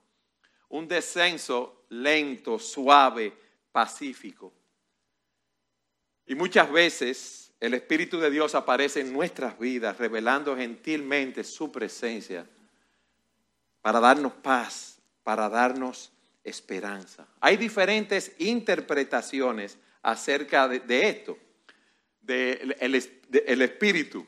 Un 0.69 0.87
descenso 0.87 1.83
lento, 1.89 2.57
suave, 2.57 3.33
pacífico. 3.69 4.53
Y 6.25 6.35
muchas 6.35 6.71
veces 6.71 7.53
el 7.59 7.73
Espíritu 7.73 8.17
de 8.17 8.31
Dios 8.31 8.55
aparece 8.55 9.01
en 9.01 9.11
nuestras 9.11 9.59
vidas, 9.59 9.97
revelando 9.97 10.55
gentilmente 10.55 11.43
su 11.43 11.69
presencia 11.69 12.47
para 13.81 13.99
darnos 13.99 14.31
paz, 14.31 15.01
para 15.21 15.49
darnos 15.49 16.13
esperanza. 16.45 17.27
Hay 17.41 17.57
diferentes 17.57 18.33
interpretaciones 18.39 19.77
acerca 20.01 20.69
de, 20.69 21.09
esto, 21.09 21.37
del 22.21 22.77
de 22.79 23.43
el 23.47 23.61
Espíritu 23.61 24.25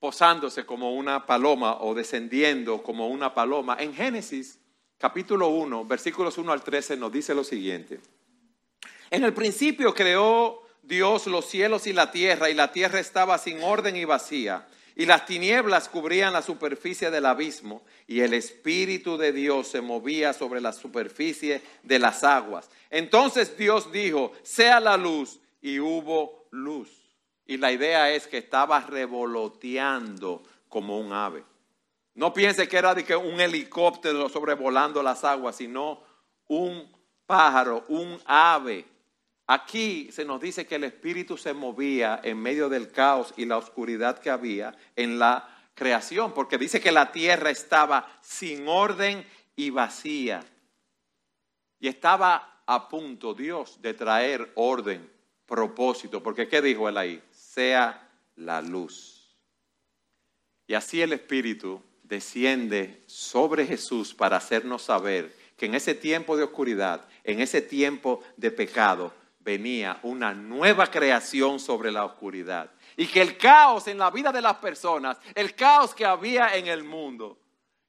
posándose 0.00 0.66
como 0.66 0.94
una 0.94 1.26
paloma 1.26 1.76
o 1.80 1.94
descendiendo 1.94 2.82
como 2.82 3.08
una 3.08 3.34
paloma. 3.34 3.76
En 3.78 3.94
Génesis 3.94 4.58
capítulo 4.98 5.48
1, 5.48 5.84
versículos 5.84 6.38
1 6.38 6.52
al 6.52 6.64
13 6.64 6.96
nos 6.96 7.12
dice 7.12 7.34
lo 7.34 7.44
siguiente. 7.44 8.00
En 9.10 9.24
el 9.24 9.34
principio 9.34 9.94
creó 9.94 10.62
Dios 10.82 11.26
los 11.26 11.44
cielos 11.46 11.86
y 11.86 11.92
la 11.92 12.10
tierra, 12.10 12.50
y 12.50 12.54
la 12.54 12.72
tierra 12.72 12.98
estaba 12.98 13.38
sin 13.38 13.62
orden 13.62 13.96
y 13.96 14.04
vacía, 14.04 14.66
y 14.96 15.06
las 15.06 15.26
tinieblas 15.26 15.88
cubrían 15.88 16.32
la 16.32 16.42
superficie 16.42 17.10
del 17.10 17.26
abismo, 17.26 17.82
y 18.06 18.20
el 18.20 18.34
Espíritu 18.34 19.16
de 19.16 19.32
Dios 19.32 19.68
se 19.68 19.80
movía 19.80 20.32
sobre 20.32 20.60
la 20.60 20.72
superficie 20.72 21.62
de 21.82 21.98
las 21.98 22.24
aguas. 22.24 22.70
Entonces 22.90 23.56
Dios 23.56 23.92
dijo, 23.92 24.32
sea 24.42 24.80
la 24.80 24.96
luz, 24.96 25.40
y 25.62 25.78
hubo 25.78 26.46
luz. 26.50 26.99
Y 27.50 27.56
la 27.56 27.72
idea 27.72 28.10
es 28.10 28.26
que 28.26 28.38
estaba 28.38 28.80
revoloteando 28.80 30.42
como 30.68 30.98
un 30.98 31.12
ave. 31.12 31.44
No 32.14 32.32
piense 32.32 32.68
que 32.68 32.76
era 32.76 32.94
de 32.94 33.16
un 33.16 33.40
helicóptero 33.40 34.28
sobrevolando 34.28 35.02
las 35.02 35.24
aguas, 35.24 35.56
sino 35.56 36.00
un 36.46 36.90
pájaro, 37.26 37.84
un 37.88 38.18
ave 38.24 38.86
Aquí 39.52 40.12
se 40.12 40.24
nos 40.24 40.40
dice 40.40 40.64
que 40.64 40.76
el 40.76 40.84
Espíritu 40.84 41.36
se 41.36 41.52
movía 41.54 42.20
en 42.22 42.38
medio 42.38 42.68
del 42.68 42.92
caos 42.92 43.34
y 43.36 43.46
la 43.46 43.56
oscuridad 43.56 44.20
que 44.20 44.30
había 44.30 44.76
en 44.94 45.18
la 45.18 45.48
creación, 45.74 46.32
porque 46.32 46.56
dice 46.56 46.80
que 46.80 46.92
la 46.92 47.10
tierra 47.10 47.50
estaba 47.50 48.08
sin 48.20 48.68
orden 48.68 49.26
y 49.56 49.70
vacía. 49.70 50.38
Y 51.80 51.88
estaba 51.88 52.62
a 52.64 52.88
punto 52.88 53.34
Dios 53.34 53.82
de 53.82 53.92
traer 53.92 54.52
orden, 54.54 55.10
propósito, 55.46 56.22
porque 56.22 56.46
¿qué 56.46 56.62
dijo 56.62 56.88
él 56.88 56.96
ahí? 56.96 57.20
Sea 57.50 58.08
la 58.36 58.62
luz. 58.62 59.36
Y 60.68 60.74
así 60.74 61.02
el 61.02 61.12
Espíritu 61.12 61.82
desciende 62.04 63.02
sobre 63.06 63.66
Jesús 63.66 64.14
para 64.14 64.36
hacernos 64.36 64.82
saber 64.82 65.34
que 65.56 65.66
en 65.66 65.74
ese 65.74 65.96
tiempo 65.96 66.36
de 66.36 66.44
oscuridad, 66.44 67.08
en 67.24 67.40
ese 67.40 67.60
tiempo 67.60 68.22
de 68.36 68.52
pecado, 68.52 69.12
venía 69.40 69.98
una 70.04 70.32
nueva 70.32 70.92
creación 70.92 71.58
sobre 71.58 71.90
la 71.90 72.04
oscuridad. 72.04 72.70
Y 72.96 73.08
que 73.08 73.20
el 73.20 73.36
caos 73.36 73.88
en 73.88 73.98
la 73.98 74.12
vida 74.12 74.30
de 74.30 74.42
las 74.42 74.58
personas, 74.58 75.18
el 75.34 75.56
caos 75.56 75.92
que 75.92 76.04
había 76.04 76.54
en 76.54 76.68
el 76.68 76.84
mundo, 76.84 77.36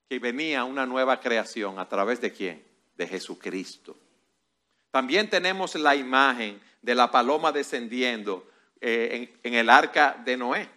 que 0.10 0.18
venía 0.18 0.64
una 0.64 0.88
nueva 0.88 1.20
creación 1.20 1.78
a 1.78 1.88
través 1.88 2.20
de 2.20 2.34
quién? 2.34 2.66
De 2.96 3.08
Jesucristo. 3.08 3.96
También 4.90 5.30
tenemos 5.30 5.76
la 5.76 5.96
imagen 5.96 6.60
de 6.82 6.96
la 6.96 7.12
paloma 7.12 7.52
descendiendo 7.52 8.51
eh, 8.82 9.40
en 9.44 9.54
el 9.54 9.70
arca 9.70 10.18
de 10.26 10.36
Noé. 10.36 10.70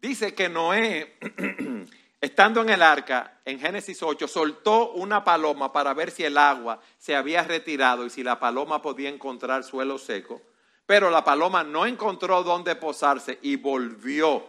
Dice 0.00 0.34
que 0.34 0.48
Noé 0.48 1.18
Estando 2.26 2.62
en 2.62 2.70
el 2.70 2.82
arca, 2.82 3.40
en 3.44 3.60
Génesis 3.60 4.02
8, 4.02 4.26
soltó 4.26 4.92
una 4.92 5.22
paloma 5.22 5.72
para 5.72 5.92
ver 5.92 6.10
si 6.10 6.24
el 6.24 6.38
agua 6.38 6.80
se 6.98 7.14
había 7.14 7.44
retirado 7.44 8.06
y 8.06 8.10
si 8.10 8.22
la 8.22 8.40
paloma 8.40 8.80
podía 8.80 9.10
encontrar 9.10 9.64
suelo 9.64 9.98
seco. 9.98 10.40
Pero 10.86 11.10
la 11.10 11.22
paloma 11.22 11.62
no 11.62 11.84
encontró 11.84 12.42
dónde 12.42 12.74
posarse 12.74 13.38
y 13.42 13.56
volvió 13.56 14.44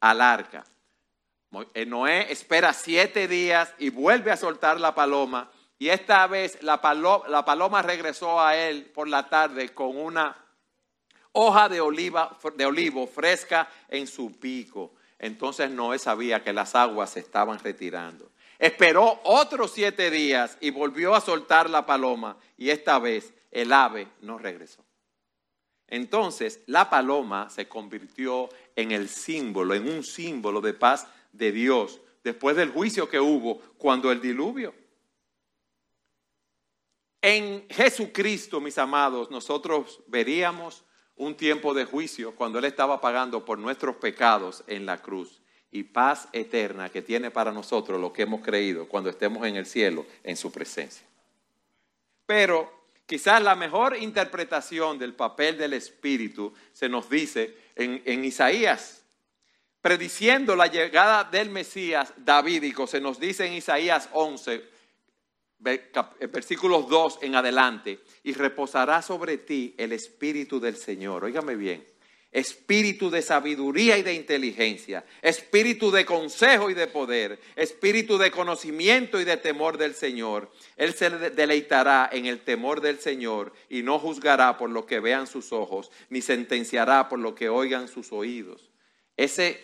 al 0.00 0.20
arca. 0.20 0.64
Eh, 1.74 1.86
Noé 1.86 2.32
espera 2.32 2.72
siete 2.72 3.28
días 3.28 3.72
y 3.78 3.90
vuelve 3.90 4.32
a 4.32 4.36
soltar 4.36 4.80
la 4.80 4.94
paloma. 4.94 5.48
Y 5.78 5.90
esta 5.90 6.26
vez 6.26 6.60
la 6.62 6.80
paloma, 6.80 7.28
la 7.28 7.44
paloma 7.44 7.82
regresó 7.82 8.40
a 8.40 8.56
él 8.56 8.86
por 8.86 9.06
la 9.06 9.28
tarde 9.28 9.68
con 9.70 9.96
una 9.96 10.36
hoja 11.32 11.68
de, 11.68 11.80
oliva, 11.80 12.38
de 12.56 12.66
olivo 12.66 13.06
fresca 13.06 13.68
en 13.88 14.06
su 14.06 14.32
pico. 14.38 14.92
Entonces 15.18 15.70
Noé 15.70 15.98
sabía 15.98 16.42
que 16.42 16.52
las 16.52 16.74
aguas 16.74 17.10
se 17.10 17.20
estaban 17.20 17.58
retirando. 17.58 18.30
Esperó 18.58 19.20
otros 19.24 19.72
siete 19.72 20.10
días 20.10 20.56
y 20.60 20.70
volvió 20.70 21.14
a 21.14 21.20
soltar 21.20 21.68
la 21.68 21.84
paloma 21.84 22.36
y 22.56 22.70
esta 22.70 22.98
vez 22.98 23.32
el 23.50 23.72
ave 23.72 24.08
no 24.20 24.38
regresó. 24.38 24.84
Entonces 25.88 26.60
la 26.66 26.88
paloma 26.88 27.50
se 27.50 27.68
convirtió 27.68 28.48
en 28.76 28.92
el 28.92 29.08
símbolo, 29.08 29.74
en 29.74 29.88
un 29.88 30.04
símbolo 30.04 30.60
de 30.60 30.74
paz 30.74 31.06
de 31.32 31.52
Dios 31.52 32.00
después 32.22 32.56
del 32.56 32.70
juicio 32.70 33.08
que 33.08 33.20
hubo 33.20 33.58
cuando 33.78 34.10
el 34.10 34.20
diluvio. 34.20 34.74
En 37.20 37.68
Jesucristo, 37.68 38.60
mis 38.60 38.78
amados, 38.78 39.30
nosotros 39.30 40.00
veríamos 40.06 40.84
un 41.16 41.36
tiempo 41.36 41.74
de 41.74 41.84
juicio 41.84 42.34
cuando 42.34 42.58
Él 42.58 42.64
estaba 42.64 43.00
pagando 43.00 43.44
por 43.44 43.58
nuestros 43.58 43.96
pecados 43.96 44.64
en 44.66 44.86
la 44.86 44.98
cruz 44.98 45.40
y 45.70 45.84
paz 45.84 46.28
eterna 46.32 46.90
que 46.90 47.02
tiene 47.02 47.30
para 47.30 47.50
nosotros 47.50 48.00
lo 48.00 48.12
que 48.12 48.22
hemos 48.22 48.42
creído 48.42 48.86
cuando 48.86 49.10
estemos 49.10 49.46
en 49.46 49.56
el 49.56 49.66
cielo 49.66 50.06
en 50.22 50.36
su 50.36 50.52
presencia. 50.52 51.06
Pero 52.26 52.70
quizás 53.06 53.42
la 53.42 53.54
mejor 53.54 53.96
interpretación 53.96 54.98
del 54.98 55.14
papel 55.14 55.56
del 55.56 55.72
Espíritu 55.72 56.52
se 56.72 56.88
nos 56.88 57.08
dice 57.08 57.56
en, 57.74 58.02
en 58.04 58.24
Isaías, 58.24 59.02
prediciendo 59.80 60.54
la 60.54 60.66
llegada 60.66 61.24
del 61.24 61.50
Mesías 61.50 62.12
davídico, 62.18 62.86
se 62.86 63.00
nos 63.00 63.18
dice 63.18 63.46
en 63.46 63.54
Isaías 63.54 64.08
11, 64.12 64.54
eh, 64.54 64.64
versículos 65.62 66.88
2 66.88 67.20
en 67.22 67.34
adelante, 67.36 68.00
y 68.22 68.32
reposará 68.32 69.00
sobre 69.02 69.38
ti 69.38 69.74
el 69.78 69.92
Espíritu 69.92 70.60
del 70.60 70.76
Señor. 70.76 71.24
Óigame 71.24 71.54
bien, 71.54 71.84
espíritu 72.32 73.10
de 73.10 73.20
sabiduría 73.20 73.98
y 73.98 74.02
de 74.02 74.14
inteligencia, 74.14 75.04
espíritu 75.20 75.90
de 75.90 76.06
consejo 76.06 76.70
y 76.70 76.74
de 76.74 76.86
poder, 76.86 77.38
espíritu 77.56 78.16
de 78.16 78.30
conocimiento 78.30 79.20
y 79.20 79.24
de 79.24 79.36
temor 79.36 79.76
del 79.76 79.94
Señor. 79.94 80.50
Él 80.76 80.94
se 80.94 81.10
deleitará 81.10 82.08
en 82.10 82.26
el 82.26 82.40
temor 82.40 82.80
del 82.80 82.98
Señor 82.98 83.52
y 83.68 83.82
no 83.82 83.98
juzgará 83.98 84.56
por 84.56 84.70
lo 84.70 84.86
que 84.86 84.98
vean 84.98 85.26
sus 85.26 85.52
ojos, 85.52 85.90
ni 86.08 86.22
sentenciará 86.22 87.08
por 87.08 87.18
lo 87.18 87.34
que 87.34 87.50
oigan 87.50 87.86
sus 87.86 88.12
oídos. 88.12 88.70
Ese 89.16 89.62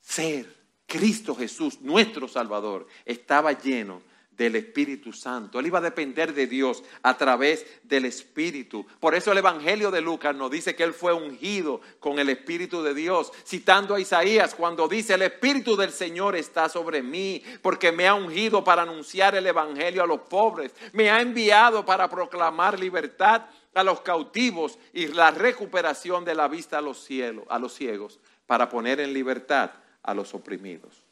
ser 0.00 0.59
Cristo 0.90 1.36
Jesús, 1.36 1.80
nuestro 1.82 2.26
Salvador, 2.26 2.88
estaba 3.04 3.52
lleno 3.52 4.02
del 4.36 4.56
Espíritu 4.56 5.12
Santo. 5.12 5.60
Él 5.60 5.66
iba 5.66 5.78
a 5.78 5.82
depender 5.82 6.34
de 6.34 6.48
Dios 6.48 6.82
a 7.04 7.16
través 7.16 7.64
del 7.84 8.06
Espíritu. 8.06 8.84
Por 8.98 9.14
eso 9.14 9.30
el 9.30 9.38
Evangelio 9.38 9.92
de 9.92 10.00
Lucas 10.00 10.34
nos 10.34 10.50
dice 10.50 10.74
que 10.74 10.82
Él 10.82 10.92
fue 10.92 11.12
ungido 11.12 11.80
con 12.00 12.18
el 12.18 12.28
Espíritu 12.28 12.82
de 12.82 12.92
Dios, 12.92 13.30
citando 13.46 13.94
a 13.94 14.00
Isaías 14.00 14.56
cuando 14.56 14.88
dice, 14.88 15.14
el 15.14 15.22
Espíritu 15.22 15.76
del 15.76 15.92
Señor 15.92 16.34
está 16.34 16.68
sobre 16.68 17.04
mí, 17.04 17.40
porque 17.62 17.92
me 17.92 18.08
ha 18.08 18.14
ungido 18.14 18.64
para 18.64 18.82
anunciar 18.82 19.36
el 19.36 19.46
Evangelio 19.46 20.02
a 20.02 20.08
los 20.08 20.22
pobres, 20.22 20.74
me 20.92 21.08
ha 21.08 21.20
enviado 21.20 21.86
para 21.86 22.10
proclamar 22.10 22.80
libertad 22.80 23.42
a 23.74 23.84
los 23.84 24.00
cautivos 24.00 24.76
y 24.92 25.06
la 25.06 25.30
recuperación 25.30 26.24
de 26.24 26.34
la 26.34 26.48
vista 26.48 26.78
a 26.78 26.82
los 26.82 27.04
cielos, 27.04 27.44
a 27.48 27.60
los 27.60 27.74
ciegos, 27.74 28.18
para 28.46 28.68
poner 28.68 28.98
en 28.98 29.12
libertad 29.12 29.70
a 30.02 30.14
los 30.14 30.34
oprimidos. 30.34 31.02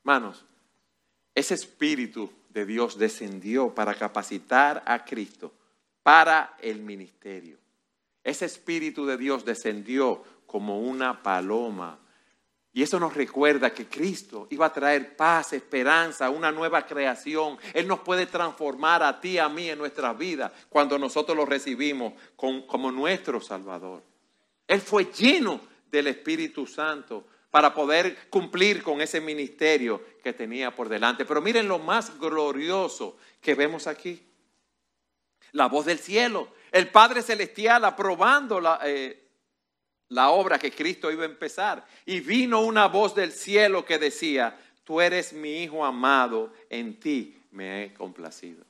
Hermanos, 0.00 0.44
ese 1.34 1.54
Espíritu 1.54 2.32
de 2.50 2.64
Dios 2.64 2.98
descendió 2.98 3.74
para 3.74 3.94
capacitar 3.94 4.82
a 4.86 5.04
Cristo 5.04 5.52
para 6.02 6.56
el 6.60 6.80
ministerio. 6.80 7.58
Ese 8.24 8.46
Espíritu 8.46 9.04
de 9.04 9.16
Dios 9.16 9.44
descendió 9.44 10.22
como 10.46 10.80
una 10.80 11.22
paloma. 11.22 11.98
Y 12.72 12.82
eso 12.82 13.00
nos 13.00 13.14
recuerda 13.14 13.72
que 13.72 13.86
Cristo 13.86 14.46
iba 14.50 14.66
a 14.66 14.72
traer 14.72 15.16
paz, 15.16 15.52
esperanza, 15.52 16.30
una 16.30 16.52
nueva 16.52 16.86
creación. 16.86 17.58
Él 17.74 17.86
nos 17.86 18.00
puede 18.00 18.26
transformar 18.26 19.02
a 19.02 19.20
ti, 19.20 19.38
a 19.38 19.48
mí 19.48 19.68
en 19.68 19.78
nuestra 19.78 20.12
vida 20.12 20.52
cuando 20.68 20.98
nosotros 20.98 21.36
lo 21.36 21.44
recibimos 21.44 22.12
como 22.36 22.92
nuestro 22.92 23.40
Salvador. 23.40 24.02
Él 24.66 24.80
fue 24.80 25.06
lleno 25.06 25.60
del 25.90 26.08
Espíritu 26.08 26.66
Santo 26.66 27.26
para 27.50 27.72
poder 27.74 28.28
cumplir 28.28 28.82
con 28.82 29.00
ese 29.00 29.20
ministerio 29.20 30.02
que 30.22 30.32
tenía 30.32 30.74
por 30.74 30.88
delante. 30.88 31.24
Pero 31.24 31.40
miren 31.40 31.68
lo 31.68 31.78
más 31.78 32.18
glorioso 32.18 33.16
que 33.40 33.54
vemos 33.54 33.86
aquí. 33.86 34.22
La 35.52 35.66
voz 35.66 35.86
del 35.86 35.98
cielo, 35.98 36.52
el 36.72 36.88
Padre 36.88 37.22
Celestial 37.22 37.84
aprobando 37.84 38.60
la, 38.60 38.80
eh, 38.84 39.26
la 40.08 40.30
obra 40.30 40.58
que 40.58 40.72
Cristo 40.72 41.10
iba 41.10 41.22
a 41.22 41.26
empezar. 41.26 41.86
Y 42.04 42.20
vino 42.20 42.60
una 42.60 42.88
voz 42.88 43.14
del 43.14 43.32
cielo 43.32 43.84
que 43.84 43.98
decía, 43.98 44.58
tú 44.84 45.00
eres 45.00 45.32
mi 45.32 45.62
Hijo 45.62 45.84
amado, 45.84 46.52
en 46.68 46.98
ti 47.00 47.36
me 47.50 47.84
he 47.84 47.94
complacido. 47.94 48.64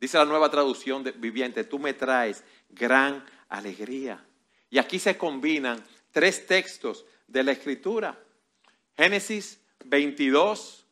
Dice 0.00 0.18
la 0.18 0.24
nueva 0.24 0.50
traducción 0.50 1.04
de 1.04 1.12
viviente, 1.12 1.62
tú 1.62 1.78
me 1.78 1.94
traes 1.94 2.42
gran 2.70 3.24
alegría. 3.48 4.24
Y 4.68 4.78
aquí 4.78 4.98
se 4.98 5.16
combinan 5.16 5.82
tres 6.10 6.46
textos 6.46 7.04
de 7.32 7.42
la 7.42 7.52
Escritura. 7.52 8.18
Génesis 8.96 9.58
22, 9.86 10.86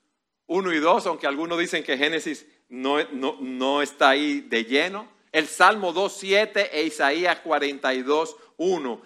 1 0.46 0.72
y 0.72 0.78
2, 0.78 1.06
aunque 1.06 1.26
algunos 1.26 1.58
dicen 1.58 1.84
que 1.84 1.98
Génesis 1.98 2.46
no, 2.68 2.98
no, 3.12 3.82
está 3.82 4.10
ahí 4.10 4.40
de 4.40 4.64
lleno. 4.64 5.08
El 5.30 5.46
Salmo 5.46 5.92
2, 5.92 6.12
7 6.12 6.70
e 6.72 6.84
Isaías 6.84 7.38
42, 7.40 8.36
1. 8.56 9.02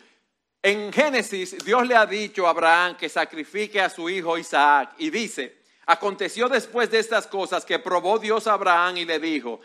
En 0.62 0.92
Génesis, 0.92 1.58
Dios 1.64 1.86
le 1.86 1.96
ha 1.96 2.06
dicho 2.06 2.46
a 2.46 2.50
Abraham 2.50 2.96
que 2.96 3.08
sacrifique 3.08 3.80
a 3.80 3.90
su 3.90 4.08
hijo 4.08 4.38
Isaac 4.38 4.94
y 4.98 5.10
dice, 5.10 5.58
aconteció 5.86 6.48
después 6.48 6.90
de 6.90 7.00
estas 7.00 7.26
cosas 7.26 7.64
que 7.66 7.78
probó 7.78 8.18
Dios 8.18 8.46
a 8.46 8.54
Abraham 8.54 8.96
y 8.98 9.04
le 9.04 9.18
dijo, 9.18 9.60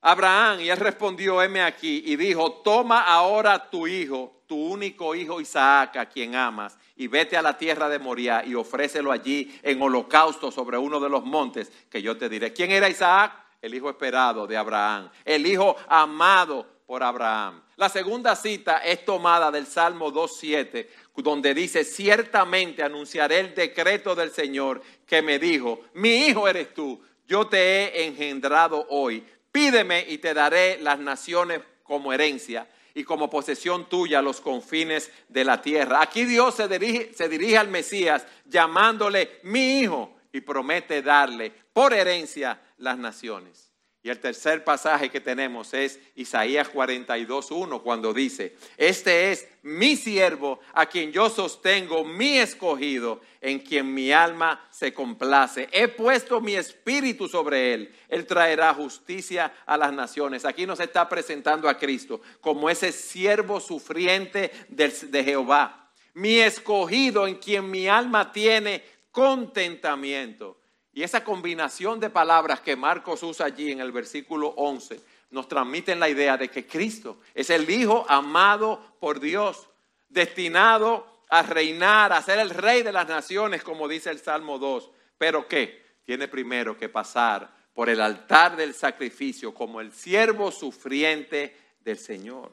Abraham, 0.00 0.60
y 0.60 0.70
él 0.70 0.76
respondió, 0.76 1.42
heme 1.42 1.60
aquí, 1.60 2.02
y 2.06 2.16
dijo, 2.16 2.52
toma 2.64 3.02
ahora 3.02 3.68
tu 3.68 3.86
hijo, 3.86 4.42
tu 4.46 4.56
único 4.56 5.14
hijo 5.14 5.40
Isaac, 5.40 5.96
a 5.96 6.06
quien 6.06 6.34
amas, 6.34 6.78
y 6.96 7.08
vete 7.08 7.36
a 7.36 7.42
la 7.42 7.58
tierra 7.58 7.88
de 7.88 7.98
Moria 7.98 8.44
y 8.44 8.54
ofrécelo 8.54 9.12
allí 9.12 9.58
en 9.62 9.80
holocausto 9.82 10.50
sobre 10.50 10.78
uno 10.78 11.00
de 11.00 11.08
los 11.08 11.24
montes 11.24 11.70
que 11.90 12.00
yo 12.00 12.16
te 12.16 12.28
diré. 12.28 12.52
¿Quién 12.52 12.70
era 12.70 12.88
Isaac? 12.88 13.32
El 13.60 13.74
hijo 13.74 13.90
esperado 13.90 14.46
de 14.46 14.56
Abraham, 14.56 15.10
el 15.24 15.46
hijo 15.46 15.76
amado 15.88 16.66
por 16.86 17.02
Abraham. 17.02 17.62
La 17.76 17.88
segunda 17.88 18.34
cita 18.34 18.78
es 18.78 19.04
tomada 19.04 19.50
del 19.50 19.66
Salmo 19.66 20.12
2.7, 20.12 20.88
donde 21.16 21.52
dice, 21.52 21.84
ciertamente 21.84 22.82
anunciaré 22.82 23.40
el 23.40 23.54
decreto 23.54 24.14
del 24.14 24.30
Señor 24.30 24.80
que 25.04 25.22
me 25.22 25.38
dijo, 25.38 25.80
mi 25.94 26.26
hijo 26.26 26.48
eres 26.48 26.72
tú, 26.72 27.00
yo 27.26 27.46
te 27.46 27.58
he 27.58 28.06
engendrado 28.06 28.86
hoy, 28.88 29.22
pídeme 29.52 30.04
y 30.08 30.18
te 30.18 30.34
daré 30.34 30.78
las 30.78 30.98
naciones 30.98 31.60
como 31.82 32.12
herencia 32.12 32.68
y 32.94 33.04
como 33.04 33.30
posesión 33.30 33.88
tuya 33.88 34.20
los 34.20 34.40
confines 34.40 35.10
de 35.28 35.44
la 35.44 35.62
tierra. 35.62 36.02
Aquí 36.02 36.24
Dios 36.24 36.56
se 36.56 36.68
dirige, 36.68 37.12
se 37.14 37.28
dirige 37.28 37.56
al 37.56 37.68
Mesías 37.68 38.26
llamándole 38.44 39.40
mi 39.44 39.80
hijo 39.80 40.16
y 40.32 40.40
promete 40.40 41.02
darle 41.02 41.52
por 41.72 41.94
herencia 41.94 42.60
las 42.78 42.98
naciones. 42.98 43.67
Y 44.00 44.10
el 44.10 44.20
tercer 44.20 44.62
pasaje 44.62 45.10
que 45.10 45.20
tenemos 45.20 45.74
es 45.74 45.98
Isaías 46.14 46.72
42.1, 46.72 47.82
cuando 47.82 48.14
dice, 48.14 48.56
este 48.76 49.32
es 49.32 49.48
mi 49.62 49.96
siervo 49.96 50.60
a 50.72 50.86
quien 50.86 51.10
yo 51.10 51.28
sostengo, 51.28 52.04
mi 52.04 52.38
escogido, 52.38 53.20
en 53.40 53.58
quien 53.58 53.92
mi 53.92 54.12
alma 54.12 54.64
se 54.70 54.94
complace. 54.94 55.68
He 55.72 55.88
puesto 55.88 56.40
mi 56.40 56.54
espíritu 56.54 57.28
sobre 57.28 57.74
él. 57.74 57.94
Él 58.08 58.24
traerá 58.24 58.72
justicia 58.72 59.52
a 59.66 59.76
las 59.76 59.92
naciones. 59.92 60.44
Aquí 60.44 60.64
nos 60.64 60.78
está 60.78 61.08
presentando 61.08 61.68
a 61.68 61.76
Cristo 61.76 62.20
como 62.40 62.70
ese 62.70 62.92
siervo 62.92 63.58
sufriente 63.58 64.52
de 64.68 65.24
Jehová. 65.24 65.90
Mi 66.14 66.38
escogido 66.38 67.26
en 67.26 67.36
quien 67.36 67.68
mi 67.68 67.88
alma 67.88 68.32
tiene 68.32 68.84
contentamiento. 69.10 70.57
Y 70.98 71.04
esa 71.04 71.22
combinación 71.22 72.00
de 72.00 72.10
palabras 72.10 72.60
que 72.60 72.74
Marcos 72.74 73.22
usa 73.22 73.46
allí 73.46 73.70
en 73.70 73.78
el 73.78 73.92
versículo 73.92 74.48
11 74.56 75.00
nos 75.30 75.46
transmiten 75.46 76.00
la 76.00 76.08
idea 76.08 76.36
de 76.36 76.48
que 76.48 76.66
Cristo 76.66 77.20
es 77.36 77.50
el 77.50 77.70
Hijo 77.70 78.04
amado 78.08 78.96
por 78.98 79.20
Dios, 79.20 79.68
destinado 80.08 81.06
a 81.30 81.44
reinar, 81.44 82.12
a 82.12 82.20
ser 82.20 82.40
el 82.40 82.50
rey 82.50 82.82
de 82.82 82.90
las 82.90 83.06
naciones, 83.06 83.62
como 83.62 83.86
dice 83.86 84.10
el 84.10 84.18
Salmo 84.18 84.58
2. 84.58 84.90
Pero 85.16 85.46
que 85.46 86.00
tiene 86.04 86.26
primero 86.26 86.76
que 86.76 86.88
pasar 86.88 87.48
por 87.72 87.88
el 87.88 88.00
altar 88.00 88.56
del 88.56 88.74
sacrificio 88.74 89.54
como 89.54 89.80
el 89.80 89.92
siervo 89.92 90.50
sufriente 90.50 91.56
del 91.78 91.98
Señor. 91.98 92.50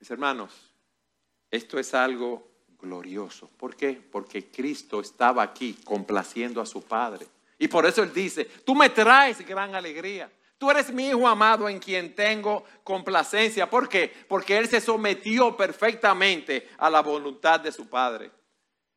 Mis 0.00 0.10
hermanos, 0.10 0.52
esto 1.50 1.78
es 1.78 1.94
algo 1.94 2.55
glorioso. 2.86 3.50
¿Por 3.56 3.76
qué? 3.76 4.00
Porque 4.10 4.46
Cristo 4.46 5.00
estaba 5.00 5.42
aquí 5.42 5.76
complaciendo 5.84 6.60
a 6.60 6.66
su 6.66 6.82
Padre. 6.82 7.26
Y 7.58 7.68
por 7.68 7.86
eso 7.86 8.02
Él 8.02 8.12
dice, 8.12 8.44
tú 8.44 8.74
me 8.74 8.90
traes 8.90 9.46
gran 9.46 9.74
alegría. 9.74 10.30
Tú 10.58 10.70
eres 10.70 10.90
mi 10.90 11.08
hijo 11.08 11.28
amado 11.28 11.68
en 11.68 11.78
quien 11.78 12.14
tengo 12.14 12.64
complacencia. 12.82 13.68
¿Por 13.68 13.88
qué? 13.88 14.12
Porque 14.28 14.56
Él 14.56 14.68
se 14.68 14.80
sometió 14.80 15.56
perfectamente 15.56 16.70
a 16.78 16.88
la 16.88 17.02
voluntad 17.02 17.60
de 17.60 17.72
su 17.72 17.88
Padre. 17.88 18.30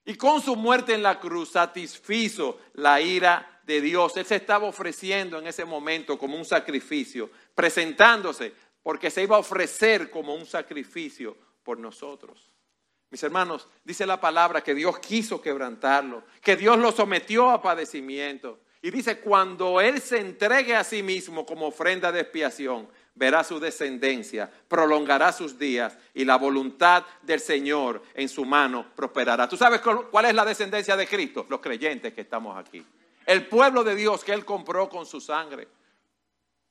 Y 0.05 0.15
con 0.15 0.41
su 0.41 0.55
muerte 0.55 0.93
en 0.93 1.03
la 1.03 1.19
cruz 1.19 1.51
satisfizo 1.51 2.59
la 2.73 3.01
ira 3.01 3.61
de 3.63 3.81
Dios. 3.81 4.15
Él 4.15 4.25
se 4.25 4.37
estaba 4.37 4.65
ofreciendo 4.67 5.37
en 5.37 5.47
ese 5.47 5.65
momento 5.65 6.17
como 6.17 6.37
un 6.37 6.45
sacrificio, 6.45 7.29
presentándose 7.53 8.53
porque 8.81 9.11
se 9.11 9.23
iba 9.23 9.35
a 9.35 9.39
ofrecer 9.39 10.09
como 10.09 10.33
un 10.33 10.45
sacrificio 10.45 11.35
por 11.63 11.77
nosotros. 11.77 12.49
Mis 13.11 13.23
hermanos, 13.23 13.67
dice 13.83 14.05
la 14.05 14.21
palabra 14.21 14.61
que 14.61 14.75
Dios 14.75 14.99
quiso 14.99 15.41
quebrantarlo, 15.41 16.23
que 16.41 16.55
Dios 16.55 16.77
lo 16.77 16.91
sometió 16.91 17.49
a 17.49 17.61
padecimiento. 17.61 18.59
Y 18.81 18.91
dice, 18.91 19.19
cuando 19.19 19.81
Él 19.81 19.99
se 19.99 20.19
entregue 20.19 20.75
a 20.75 20.83
sí 20.83 21.03
mismo 21.03 21.45
como 21.45 21.67
ofrenda 21.67 22.11
de 22.11 22.21
expiación, 22.21 22.87
verá 23.15 23.43
su 23.43 23.59
descendencia, 23.59 24.49
prolongará 24.69 25.33
sus 25.33 25.59
días 25.59 25.97
y 26.13 26.23
la 26.23 26.37
voluntad 26.37 27.03
del 27.21 27.41
Señor 27.41 28.01
en 28.13 28.29
su 28.29 28.45
mano 28.45 28.85
prosperará. 28.95 29.49
¿Tú 29.49 29.57
sabes 29.57 29.81
cuál 29.81 30.25
es 30.25 30.33
la 30.33 30.45
descendencia 30.45 30.95
de 30.95 31.07
Cristo? 31.07 31.45
Los 31.49 31.59
creyentes 31.59 32.13
que 32.13 32.21
estamos 32.21 32.57
aquí. 32.57 32.85
El 33.25 33.47
pueblo 33.47 33.83
de 33.83 33.95
Dios 33.95 34.23
que 34.23 34.31
Él 34.31 34.45
compró 34.45 34.87
con 34.87 35.05
su 35.05 35.19
sangre. 35.19 35.67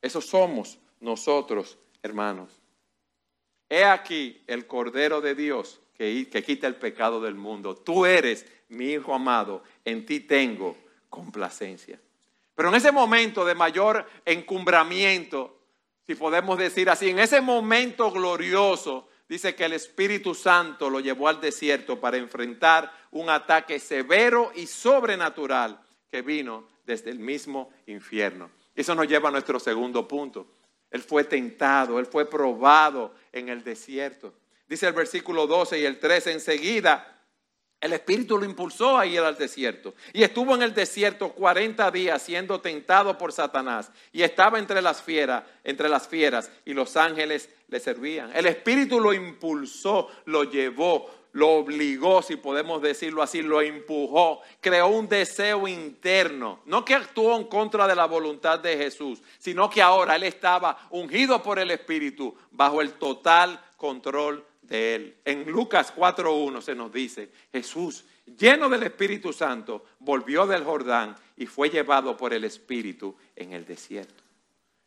Esos 0.01 0.25
somos 0.25 0.79
nosotros, 0.99 1.77
hermanos. 2.01 2.49
He 3.69 3.83
aquí 3.83 4.41
el 4.47 4.65
Cordero 4.65 5.21
de 5.21 5.35
Dios 5.35 5.79
que, 5.99 6.43
quita 6.45 6.65
el 6.65 6.75
pecado 6.75 7.19
del 7.19 7.35
mundo. 7.35 7.75
Tú 7.75 8.05
eres 8.05 8.45
mi 8.69 8.93
Hijo 8.93 9.13
amado, 9.13 9.63
en 9.83 10.05
ti 10.05 10.21
tengo 10.21 10.77
complacencia. 11.09 11.99
Pero 12.55 12.69
en 12.69 12.75
ese 12.75 12.93
momento 12.93 13.43
de 13.43 13.53
mayor 13.53 14.05
encumbramiento, 14.23 15.59
si 16.07 16.15
podemos 16.15 16.57
decir 16.57 16.89
así, 16.89 17.09
en 17.09 17.19
ese 17.19 17.41
momento 17.41 18.11
glorioso, 18.11 19.09
dice 19.27 19.55
que 19.55 19.65
el 19.65 19.73
Espíritu 19.73 20.33
Santo 20.33 20.89
lo 20.89 21.01
llevó 21.01 21.27
al 21.27 21.41
desierto 21.41 21.99
para 21.99 22.15
enfrentar 22.15 22.91
un 23.11 23.29
ataque 23.29 23.77
severo 23.77 24.53
y 24.55 24.67
sobrenatural 24.67 25.81
que 26.09 26.21
vino 26.21 26.65
desde 26.85 27.09
el 27.09 27.19
mismo 27.19 27.71
infierno. 27.87 28.49
Eso 28.73 28.95
nos 28.95 29.07
lleva 29.07 29.27
a 29.27 29.33
nuestro 29.33 29.59
segundo 29.59 30.07
punto. 30.07 30.47
Él 30.91 31.01
fue 31.01 31.25
tentado, 31.25 31.99
él 31.99 32.05
fue 32.05 32.29
probado 32.29 33.13
en 33.33 33.49
el 33.49 33.63
desierto. 33.63 34.33
Dice 34.69 34.87
el 34.87 34.93
versículo 34.93 35.47
12 35.47 35.79
y 35.79 35.85
el 35.85 35.99
13, 35.99 36.31
enseguida 36.31 37.19
el 37.81 37.93
Espíritu 37.93 38.37
lo 38.37 38.43
impulsó 38.43 38.97
a 38.97 39.05
ir 39.05 39.21
al 39.21 39.37
desierto. 39.37 39.95
Y 40.11 40.23
estuvo 40.23 40.53
en 40.53 40.61
el 40.61 40.73
desierto 40.73 41.29
40 41.29 41.89
días 41.91 42.21
siendo 42.21 42.59
tentado 42.59 43.17
por 43.17 43.31
Satanás. 43.31 43.89
Y 44.11 44.21
estaba 44.21 44.59
entre 44.59 44.81
las 44.81 45.01
fieras, 45.01 45.43
entre 45.63 45.87
las 45.87 46.07
fieras, 46.07 46.51
y 46.65 46.73
los 46.73 46.97
ángeles 46.97 47.49
le 47.69 47.79
servían. 47.79 48.31
El 48.35 48.47
Espíritu 48.47 48.99
lo 48.99 49.13
impulsó, 49.13 50.09
lo 50.25 50.43
llevó, 50.43 51.09
lo 51.31 51.51
obligó, 51.51 52.21
si 52.21 52.35
podemos 52.35 52.81
decirlo 52.81 53.21
así, 53.21 53.41
lo 53.41 53.61
empujó, 53.61 54.41
creó 54.59 54.87
un 54.87 55.07
deseo 55.07 55.67
interno, 55.67 56.61
no 56.65 56.83
que 56.83 56.95
actuó 56.95 57.37
en 57.37 57.45
contra 57.45 57.87
de 57.87 57.95
la 57.95 58.05
voluntad 58.05 58.59
de 58.59 58.75
Jesús, 58.75 59.21
sino 59.37 59.69
que 59.69 59.81
ahora 59.81 60.15
él 60.15 60.23
estaba 60.23 60.87
ungido 60.89 61.41
por 61.41 61.59
el 61.59 61.71
Espíritu 61.71 62.35
bajo 62.51 62.81
el 62.81 62.93
total 62.93 63.61
control 63.77 64.43
él. 64.69 65.17
En 65.25 65.49
Lucas 65.49 65.93
4.1 65.95 66.61
se 66.61 66.75
nos 66.75 66.91
dice, 66.91 67.31
Jesús, 67.51 68.05
lleno 68.37 68.69
del 68.69 68.83
Espíritu 68.83 69.33
Santo, 69.33 69.85
volvió 69.99 70.45
del 70.45 70.63
Jordán 70.63 71.15
y 71.37 71.45
fue 71.45 71.69
llevado 71.69 72.15
por 72.15 72.33
el 72.33 72.43
Espíritu 72.43 73.15
en 73.35 73.53
el 73.53 73.65
desierto. 73.65 74.23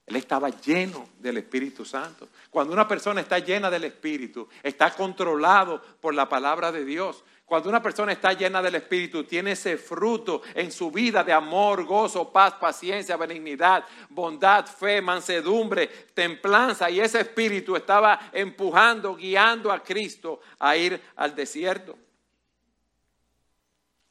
Él 0.06 0.16
estaba 0.16 0.50
lleno 0.50 1.08
del 1.18 1.38
Espíritu 1.38 1.84
Santo. 1.84 2.28
Cuando 2.50 2.72
una 2.72 2.88
persona 2.88 3.20
está 3.20 3.38
llena 3.38 3.70
del 3.70 3.84
Espíritu, 3.84 4.48
está 4.62 4.92
controlado 4.94 5.80
por 6.00 6.14
la 6.14 6.28
palabra 6.28 6.72
de 6.72 6.84
Dios. 6.84 7.24
Cuando 7.52 7.68
una 7.68 7.82
persona 7.82 8.12
está 8.12 8.32
llena 8.32 8.62
del 8.62 8.76
Espíritu, 8.76 9.24
tiene 9.24 9.52
ese 9.52 9.76
fruto 9.76 10.40
en 10.54 10.72
su 10.72 10.90
vida 10.90 11.22
de 11.22 11.34
amor, 11.34 11.84
gozo, 11.84 12.32
paz, 12.32 12.54
paciencia, 12.54 13.14
benignidad, 13.18 13.84
bondad, 14.08 14.64
fe, 14.64 15.02
mansedumbre, 15.02 15.86
templanza. 16.14 16.88
Y 16.88 17.00
ese 17.00 17.20
Espíritu 17.20 17.76
estaba 17.76 18.30
empujando, 18.32 19.14
guiando 19.14 19.70
a 19.70 19.82
Cristo 19.82 20.40
a 20.58 20.78
ir 20.78 20.98
al 21.14 21.34
desierto. 21.34 21.98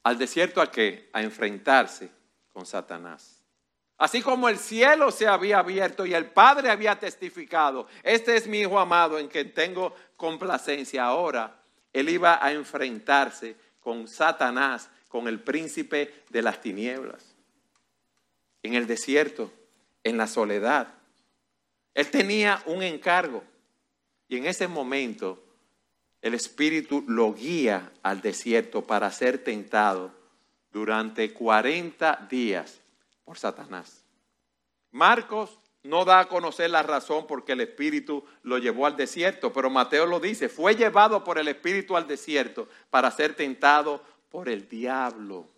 ¿Al 0.04 0.16
desierto 0.16 0.62
a 0.62 0.70
qué? 0.70 1.10
A 1.12 1.20
enfrentarse 1.20 2.12
con 2.52 2.64
Satanás. 2.64 3.42
Así 3.98 4.22
como 4.22 4.48
el 4.48 4.56
cielo 4.56 5.10
se 5.10 5.26
había 5.26 5.58
abierto 5.58 6.06
y 6.06 6.14
el 6.14 6.26
Padre 6.26 6.70
había 6.70 6.96
testificado, 6.96 7.88
este 8.04 8.36
es 8.36 8.46
mi 8.46 8.60
Hijo 8.60 8.78
amado 8.78 9.18
en 9.18 9.26
quien 9.26 9.52
tengo 9.52 9.96
complacencia. 10.16 11.06
Ahora, 11.06 11.61
Él 11.92 12.08
iba 12.08 12.44
a 12.44 12.52
enfrentarse 12.52 13.56
con 13.80 14.08
Satanás, 14.08 14.90
con 15.08 15.28
el 15.28 15.40
príncipe 15.40 16.22
de 16.30 16.42
las 16.42 16.60
tinieblas, 16.60 17.34
en 18.62 18.74
el 18.74 18.86
desierto, 18.86 19.52
en 20.02 20.16
la 20.16 20.26
soledad. 20.26 20.94
Él 21.94 22.10
tenía 22.10 22.62
un 22.66 22.82
encargo. 22.82 23.44
Y 24.28 24.38
en 24.38 24.46
ese 24.46 24.66
momento 24.66 25.44
el 26.22 26.34
Espíritu 26.34 27.04
lo 27.06 27.34
guía 27.34 27.92
al 28.02 28.22
desierto 28.22 28.86
para 28.86 29.10
ser 29.10 29.42
tentado 29.44 30.14
durante 30.72 31.32
40 31.32 32.28
días 32.30 32.80
por 33.24 33.38
Satanás. 33.38 34.04
Marcos 34.92 35.58
no 35.84 36.04
da 36.04 36.20
a 36.20 36.28
conocer 36.28 36.70
la 36.70 36.82
razón 36.82 37.26
por 37.26 37.44
qué 37.44 37.52
el 37.52 37.60
Espíritu 37.60 38.24
lo 38.42 38.58
llevó 38.58 38.86
al 38.86 38.96
desierto, 38.96 39.52
pero 39.52 39.68
Mateo 39.68 40.06
lo 40.06 40.20
dice, 40.20 40.48
fue 40.48 40.76
llevado 40.76 41.24
por 41.24 41.38
el 41.38 41.48
Espíritu 41.48 41.96
al 41.96 42.06
desierto 42.06 42.68
para 42.90 43.10
ser 43.10 43.34
tentado 43.34 44.02
por 44.30 44.48
el 44.48 44.68
diablo. 44.68 45.48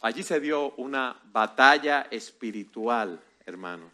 Allí 0.00 0.22
se 0.22 0.40
dio 0.40 0.72
una 0.76 1.20
batalla 1.24 2.06
espiritual, 2.10 3.20
hermano. 3.44 3.90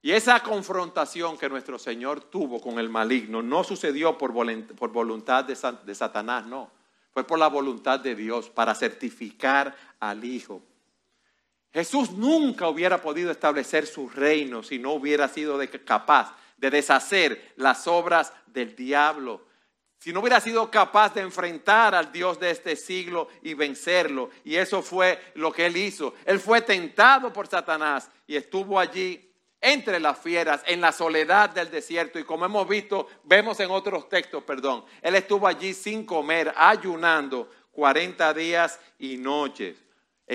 Y 0.00 0.12
esa 0.12 0.42
confrontación 0.42 1.38
que 1.38 1.48
nuestro 1.48 1.78
Señor 1.78 2.20
tuvo 2.24 2.60
con 2.60 2.78
el 2.78 2.88
maligno 2.88 3.42
no 3.42 3.62
sucedió 3.62 4.18
por 4.18 4.32
voluntad 4.32 5.44
de 5.44 5.94
Satanás, 5.94 6.46
no. 6.46 6.70
Fue 7.12 7.24
por 7.24 7.38
la 7.38 7.48
voluntad 7.48 8.00
de 8.00 8.14
Dios 8.14 8.48
para 8.48 8.74
certificar 8.74 9.76
al 10.00 10.24
Hijo. 10.24 10.62
Jesús 11.72 12.10
nunca 12.12 12.68
hubiera 12.68 13.00
podido 13.00 13.30
establecer 13.30 13.86
su 13.86 14.08
reino 14.08 14.62
si 14.62 14.78
no 14.78 14.92
hubiera 14.92 15.28
sido 15.28 15.58
capaz 15.84 16.36
de 16.56 16.70
deshacer 16.70 17.52
las 17.56 17.86
obras 17.86 18.32
del 18.46 18.76
diablo 18.76 19.52
si 20.02 20.12
no 20.12 20.18
hubiera 20.18 20.40
sido 20.40 20.68
capaz 20.68 21.14
de 21.14 21.20
enfrentar 21.20 21.94
al 21.94 22.10
Dios 22.10 22.40
de 22.40 22.50
este 22.50 22.74
siglo 22.74 23.28
y 23.40 23.54
vencerlo. 23.54 24.30
Y 24.42 24.56
eso 24.56 24.82
fue 24.82 25.16
lo 25.34 25.52
que 25.52 25.66
él 25.66 25.76
hizo. 25.76 26.14
Él 26.24 26.40
fue 26.40 26.60
tentado 26.60 27.32
por 27.32 27.46
Satanás 27.46 28.10
y 28.26 28.34
estuvo 28.34 28.80
allí 28.80 29.30
entre 29.60 30.00
las 30.00 30.18
fieras, 30.18 30.60
en 30.66 30.80
la 30.80 30.90
soledad 30.90 31.50
del 31.50 31.70
desierto. 31.70 32.18
Y 32.18 32.24
como 32.24 32.44
hemos 32.44 32.66
visto, 32.66 33.06
vemos 33.22 33.60
en 33.60 33.70
otros 33.70 34.08
textos, 34.08 34.42
perdón, 34.42 34.84
él 35.02 35.14
estuvo 35.14 35.46
allí 35.46 35.72
sin 35.72 36.04
comer, 36.04 36.52
ayunando 36.56 37.48
40 37.70 38.34
días 38.34 38.80
y 38.98 39.18
noches. 39.18 39.76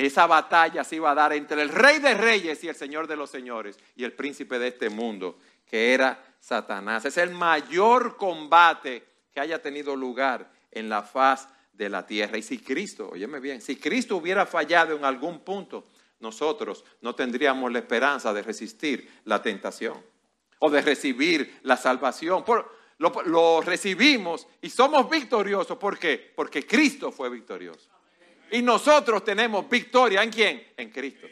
Esa 0.05 0.27
batalla 0.27 0.83
se 0.83 0.97
iba 0.97 1.10
a 1.10 1.15
dar 1.15 1.33
entre 1.33 1.60
el 1.60 1.69
rey 1.69 1.97
de 1.97 2.13
reyes 2.13 2.63
y 2.63 2.67
el 2.67 2.75
señor 2.75 3.07
de 3.07 3.15
los 3.15 3.31
señores 3.31 3.79
y 3.95 4.03
el 4.03 4.13
príncipe 4.13 4.60
de 4.60 4.67
este 4.67 4.91
mundo, 4.91 5.39
que 5.65 5.95
era 5.95 6.23
Satanás. 6.39 7.05
Es 7.05 7.17
el 7.17 7.31
mayor 7.31 8.15
combate 8.15 9.03
que 9.33 9.39
haya 9.39 9.60
tenido 9.60 9.95
lugar 9.95 10.51
en 10.69 10.88
la 10.88 11.01
faz 11.01 11.47
de 11.73 11.89
la 11.89 12.05
tierra. 12.05 12.38
Y 12.38 12.43
si 12.43 12.60
Cristo, 12.60 13.10
óyeme 13.12 13.39
bien, 13.39 13.60
si 13.60 13.77
Cristo 13.77 14.17
hubiera 14.17 14.45
fallado 14.45 14.95
en 14.95 15.03
algún 15.03 15.39
punto, 15.39 15.88
nosotros 16.19 16.86
no 17.01 17.15
tendríamos 17.15 17.71
la 17.71 17.79
esperanza 17.79 18.31
de 18.33 18.43
resistir 18.43 19.10
la 19.25 19.41
tentación 19.41 19.99
o 20.60 20.69
de 20.69 20.81
recibir 20.83 21.60
la 21.63 21.75
salvación. 21.75 22.43
lo, 22.99 23.23
lo, 23.25 23.62
recibimos 23.62 24.47
y 24.62 24.69
somos 24.69 25.10
victoriosos. 25.10 25.75
¿Por 25.79 25.97
qué? 25.97 26.33
Porque 26.36 26.67
Cristo 26.67 27.12
fue 27.12 27.31
victorioso. 27.31 27.96
Y 28.51 28.62
nosotros 28.62 29.23
tenemos 29.23 29.69
victoria 29.69 30.23
en 30.23 30.31
quién? 30.31 30.67
En 30.77 30.89
Cristo. 30.89 31.27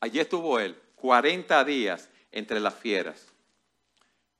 Allí 0.00 0.18
estuvo 0.18 0.58
Él, 0.58 0.80
40 0.96 1.62
días 1.64 2.08
entre 2.32 2.58
las 2.58 2.74
fieras. 2.74 3.26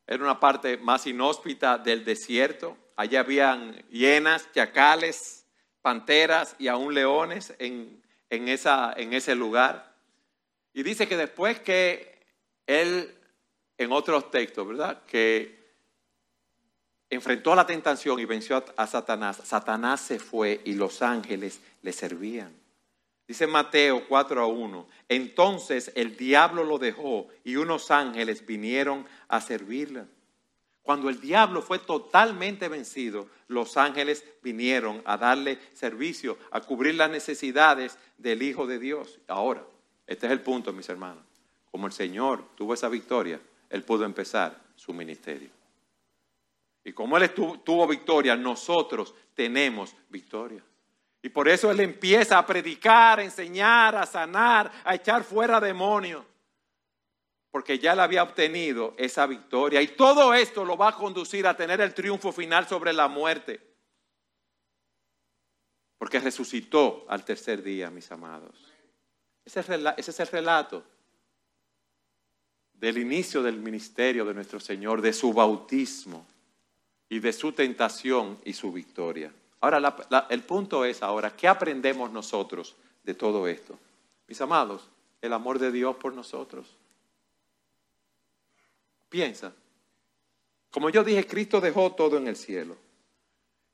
Era 0.07 0.25
una 0.25 0.41
parte 0.41 0.77
más 0.79 1.07
inhóspita 1.07 1.79
del 1.79 2.05
desierto. 2.05 2.77
Allí 2.97 3.17
habían 3.17 3.77
hienas, 3.91 4.51
chacales, 4.53 5.47
panteras 5.83 6.57
y 6.59 6.69
aún 6.69 6.95
leones 6.95 7.55
en, 7.59 8.03
esa, 8.31 8.93
en 8.97 9.13
ese 9.13 9.35
lugar. 9.35 9.95
Y 10.73 10.83
dice 10.83 11.07
que 11.07 11.17
después 11.17 11.61
que 11.61 12.25
él, 12.67 13.15
en 13.77 13.93
otros 13.93 14.31
textos, 14.31 14.67
¿verdad? 14.67 15.03
Que 15.07 15.60
enfrentó 17.11 17.53
a 17.53 17.57
la 17.57 17.67
tentación 17.67 18.21
y 18.21 18.25
venció 18.25 18.65
a 18.77 18.87
Satanás, 18.87 19.43
Satanás 19.45 20.01
se 20.01 20.19
fue 20.19 20.61
y 20.65 20.75
los 20.75 21.03
ángeles 21.03 21.61
le 21.83 21.93
servían. 21.93 22.55
Dice 23.27 23.47
Mateo 23.47 24.09
4 24.09 24.43
a 24.43 24.47
1, 24.47 24.89
entonces 25.09 25.93
el 25.95 26.17
diablo 26.17 26.65
lo 26.65 26.79
dejó 26.79 27.29
y 27.45 27.57
unos 27.57 27.91
ángeles 27.91 28.45
vinieron 28.47 29.07
a 29.29 29.41
servirle. 29.41 30.05
Cuando 30.83 31.09
el 31.09 31.21
diablo 31.21 31.63
fue 31.63 31.79
totalmente 31.79 32.69
vencido, 32.69 33.29
los 33.47 33.77
ángeles 33.77 34.25
vinieron 34.43 35.03
a 35.05 35.17
darle 35.17 35.59
servicio, 35.75 36.39
a 36.51 36.61
cubrir 36.61 36.97
las 36.97 37.11
necesidades 37.11 37.99
del 38.19 38.43
Hijo 38.43 38.67
de 38.67 38.79
Dios. 38.79 39.21
Ahora, 39.29 39.65
este 40.07 40.27
es 40.27 40.33
el 40.33 40.41
punto, 40.41 40.73
mis 40.73 40.89
hermanos. 40.89 41.23
Como 41.71 41.87
el 41.87 41.93
Señor 41.93 42.45
tuvo 42.57 42.75
esa 42.75 42.89
victoria, 42.89 43.41
Él 43.69 43.85
pudo 43.85 44.05
empezar 44.05 44.61
su 44.75 44.93
ministerio. 44.93 45.60
Y 46.85 46.93
como 46.93 47.17
Él 47.17 47.31
tuvo 47.33 47.87
victoria, 47.87 48.37
nosotros 48.37 49.15
tenemos 49.35 49.95
victoria. 50.09 50.65
Y 51.23 51.29
por 51.29 51.49
eso 51.49 51.71
Él 51.71 51.81
empieza 51.81 52.39
a 52.39 52.47
predicar, 52.47 53.21
a 53.21 53.25
enseñar, 53.25 53.95
a 53.95 54.07
sanar, 54.07 54.73
a 54.85 54.95
echar 54.95 55.23
fuera 55.23 55.61
demonios. 55.61 56.25
Porque 57.51 57.79
ya 57.79 57.93
Él 57.93 58.01
había 58.01 58.23
obtenido 58.23 58.95
esa 58.97 59.27
victoria. 59.27 59.83
Y 59.83 59.89
todo 59.89 60.33
esto 60.33 60.65
lo 60.65 60.77
va 60.77 60.89
a 60.89 60.97
conducir 60.97 61.47
a 61.47 61.57
tener 61.57 61.81
el 61.81 61.93
triunfo 61.93 62.33
final 62.33 62.67
sobre 62.67 62.93
la 62.93 63.09
muerte. 63.09 63.61
Porque 65.99 66.19
resucitó 66.21 67.05
al 67.09 67.25
tercer 67.25 67.63
día, 67.63 67.91
mis 67.91 68.11
amados. 68.11 68.73
Ese 69.45 69.61
es 69.61 70.21
el 70.21 70.27
relato 70.29 70.83
del 72.73 72.97
inicio 72.97 73.43
del 73.43 73.59
ministerio 73.59 74.25
de 74.25 74.33
nuestro 74.33 74.59
Señor, 74.59 75.03
de 75.03 75.13
su 75.13 75.35
bautismo 75.35 76.27
y 77.11 77.19
de 77.19 77.33
su 77.35 77.53
tentación 77.53 78.39
y 78.45 78.55
su 78.55 78.73
victoria. 78.73 79.31
Ahora, 79.61 80.27
el 80.31 80.43
punto 80.45 80.87
es 80.87 81.03
ahora, 81.03 81.37
¿qué 81.37 81.49
aprendemos 81.49 82.11
nosotros 82.11 82.77
de 83.03 83.13
todo 83.13 83.47
esto? 83.47 83.79
Mis 84.27 84.41
amados, 84.41 84.89
el 85.21 85.33
amor 85.35 85.59
de 85.59 85.71
Dios 85.73 85.97
por 85.97 86.15
nosotros. 86.15 86.77
Piensa. 89.11 89.53
Como 90.71 90.89
yo 90.89 91.03
dije, 91.03 91.27
Cristo 91.27 91.61
dejó 91.61 91.93
todo 91.93 92.17
en 92.17 92.29
el 92.29 92.37
cielo. 92.37 92.77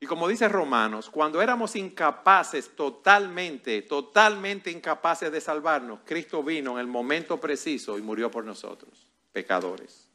Y 0.01 0.07
como 0.07 0.29
dice 0.29 0.49
Romanos, 0.49 1.11
cuando 1.11 1.41
éramos 1.43 1.77
incapaces 1.77 2.75
totalmente, 2.75 3.83
totalmente 3.83 4.71
incapaces 4.71 5.31
de 5.31 5.41
salvarnos, 5.43 6.01
Cristo 6.05 6.43
vino 6.43 6.73
en 6.73 6.79
el 6.79 6.87
momento 6.87 7.39
preciso 7.39 7.99
y 7.99 8.03
murió 8.03 8.31
por 8.31 8.45
nosotros, 8.45 9.07
pecadores. 9.33 10.06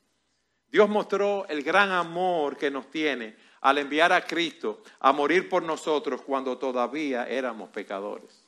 Dios 0.71 0.89
mostró 0.89 1.45
el 1.49 1.63
gran 1.63 1.91
amor 1.91 2.57
que 2.57 2.71
nos 2.71 2.89
tiene 2.89 3.35
al 3.61 3.77
enviar 3.77 4.13
a 4.13 4.25
Cristo 4.25 4.81
a 4.99 5.11
morir 5.11 5.49
por 5.49 5.63
nosotros 5.63 6.21
cuando 6.21 6.57
todavía 6.57 7.27
éramos 7.27 7.69
pecadores. 7.69 8.43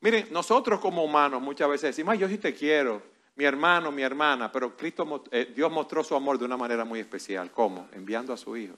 Miren, 0.00 0.28
nosotros 0.30 0.80
como 0.80 1.04
humanos 1.04 1.40
muchas 1.40 1.68
veces 1.68 1.96
decimos, 1.96 2.18
yo 2.18 2.28
sí 2.28 2.38
te 2.38 2.54
quiero, 2.54 3.02
mi 3.36 3.44
hermano, 3.44 3.92
mi 3.92 4.02
hermana, 4.02 4.50
pero 4.50 4.76
Cristo, 4.76 5.24
eh, 5.30 5.52
Dios 5.54 5.70
mostró 5.70 6.02
su 6.02 6.14
amor 6.14 6.38
de 6.38 6.44
una 6.44 6.56
manera 6.56 6.84
muy 6.84 7.00
especial. 7.00 7.50
¿Cómo? 7.50 7.88
Enviando 7.92 8.32
a 8.32 8.36
su 8.36 8.56
Hijo. 8.56 8.76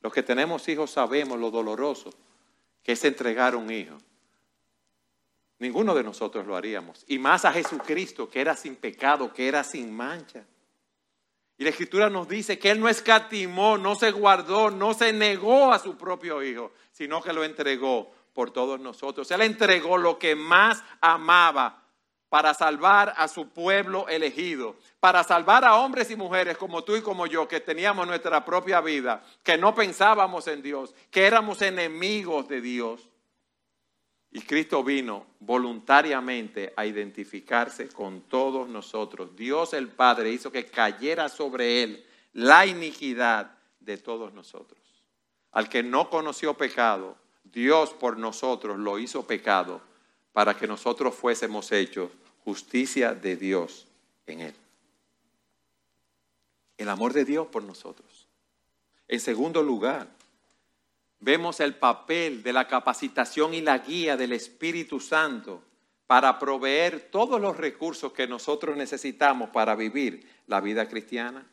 Los 0.00 0.12
que 0.12 0.22
tenemos 0.22 0.68
hijos 0.68 0.90
sabemos 0.90 1.38
lo 1.38 1.50
doloroso 1.50 2.10
que 2.82 2.92
es 2.92 3.04
entregar 3.04 3.56
un 3.56 3.70
hijo. 3.70 3.96
Ninguno 5.58 5.94
de 5.94 6.02
nosotros 6.02 6.46
lo 6.46 6.56
haríamos. 6.56 7.04
Y 7.08 7.18
más 7.18 7.46
a 7.46 7.52
Jesucristo, 7.52 8.28
que 8.28 8.40
era 8.40 8.54
sin 8.54 8.76
pecado, 8.76 9.32
que 9.32 9.48
era 9.48 9.64
sin 9.64 9.90
mancha. 9.90 10.44
Y 11.56 11.64
la 11.64 11.70
escritura 11.70 12.10
nos 12.10 12.28
dice 12.28 12.58
que 12.58 12.70
Él 12.70 12.80
no 12.80 12.88
escatimó, 12.88 13.78
no 13.78 13.94
se 13.94 14.10
guardó, 14.10 14.70
no 14.70 14.92
se 14.94 15.12
negó 15.12 15.72
a 15.72 15.78
su 15.78 15.96
propio 15.96 16.42
Hijo, 16.42 16.72
sino 16.90 17.22
que 17.22 17.32
lo 17.32 17.44
entregó 17.44 18.12
por 18.32 18.50
todos 18.50 18.80
nosotros. 18.80 19.30
Él 19.30 19.42
entregó 19.42 19.96
lo 19.96 20.18
que 20.18 20.34
más 20.34 20.82
amaba 21.00 21.84
para 22.28 22.52
salvar 22.52 23.14
a 23.16 23.28
su 23.28 23.50
pueblo 23.50 24.08
elegido, 24.08 24.74
para 24.98 25.22
salvar 25.22 25.64
a 25.64 25.76
hombres 25.76 26.10
y 26.10 26.16
mujeres 26.16 26.58
como 26.58 26.82
tú 26.82 26.96
y 26.96 27.00
como 27.00 27.26
yo, 27.26 27.46
que 27.46 27.60
teníamos 27.60 28.08
nuestra 28.08 28.44
propia 28.44 28.80
vida, 28.80 29.22
que 29.44 29.56
no 29.56 29.72
pensábamos 29.72 30.48
en 30.48 30.60
Dios, 30.60 30.92
que 31.12 31.26
éramos 31.26 31.62
enemigos 31.62 32.48
de 32.48 32.60
Dios. 32.60 33.08
Y 34.34 34.40
Cristo 34.40 34.82
vino 34.82 35.26
voluntariamente 35.38 36.72
a 36.76 36.84
identificarse 36.84 37.88
con 37.88 38.22
todos 38.22 38.68
nosotros. 38.68 39.36
Dios 39.36 39.72
el 39.74 39.86
Padre 39.86 40.32
hizo 40.32 40.50
que 40.50 40.66
cayera 40.66 41.28
sobre 41.28 41.84
él 41.84 42.04
la 42.32 42.66
iniquidad 42.66 43.56
de 43.78 43.96
todos 43.96 44.34
nosotros. 44.34 44.80
Al 45.52 45.68
que 45.68 45.84
no 45.84 46.10
conoció 46.10 46.54
pecado, 46.54 47.16
Dios 47.44 47.90
por 47.90 48.18
nosotros 48.18 48.76
lo 48.76 48.98
hizo 48.98 49.24
pecado 49.24 49.80
para 50.32 50.58
que 50.58 50.66
nosotros 50.66 51.14
fuésemos 51.14 51.70
hechos 51.70 52.10
justicia 52.42 53.14
de 53.14 53.36
Dios 53.36 53.86
en 54.26 54.40
él. 54.40 54.54
El 56.76 56.88
amor 56.88 57.12
de 57.12 57.24
Dios 57.24 57.46
por 57.46 57.62
nosotros. 57.62 58.26
En 59.06 59.20
segundo 59.20 59.62
lugar, 59.62 60.08
vemos 61.24 61.58
el 61.60 61.74
papel 61.74 62.42
de 62.42 62.52
la 62.52 62.68
capacitación 62.68 63.54
y 63.54 63.62
la 63.62 63.78
guía 63.78 64.16
del 64.16 64.32
Espíritu 64.32 65.00
Santo 65.00 65.62
para 66.06 66.38
proveer 66.38 67.08
todos 67.10 67.40
los 67.40 67.56
recursos 67.56 68.12
que 68.12 68.26
nosotros 68.26 68.76
necesitamos 68.76 69.48
para 69.48 69.74
vivir 69.74 70.28
la 70.46 70.60
vida 70.60 70.86
cristiana? 70.86 71.50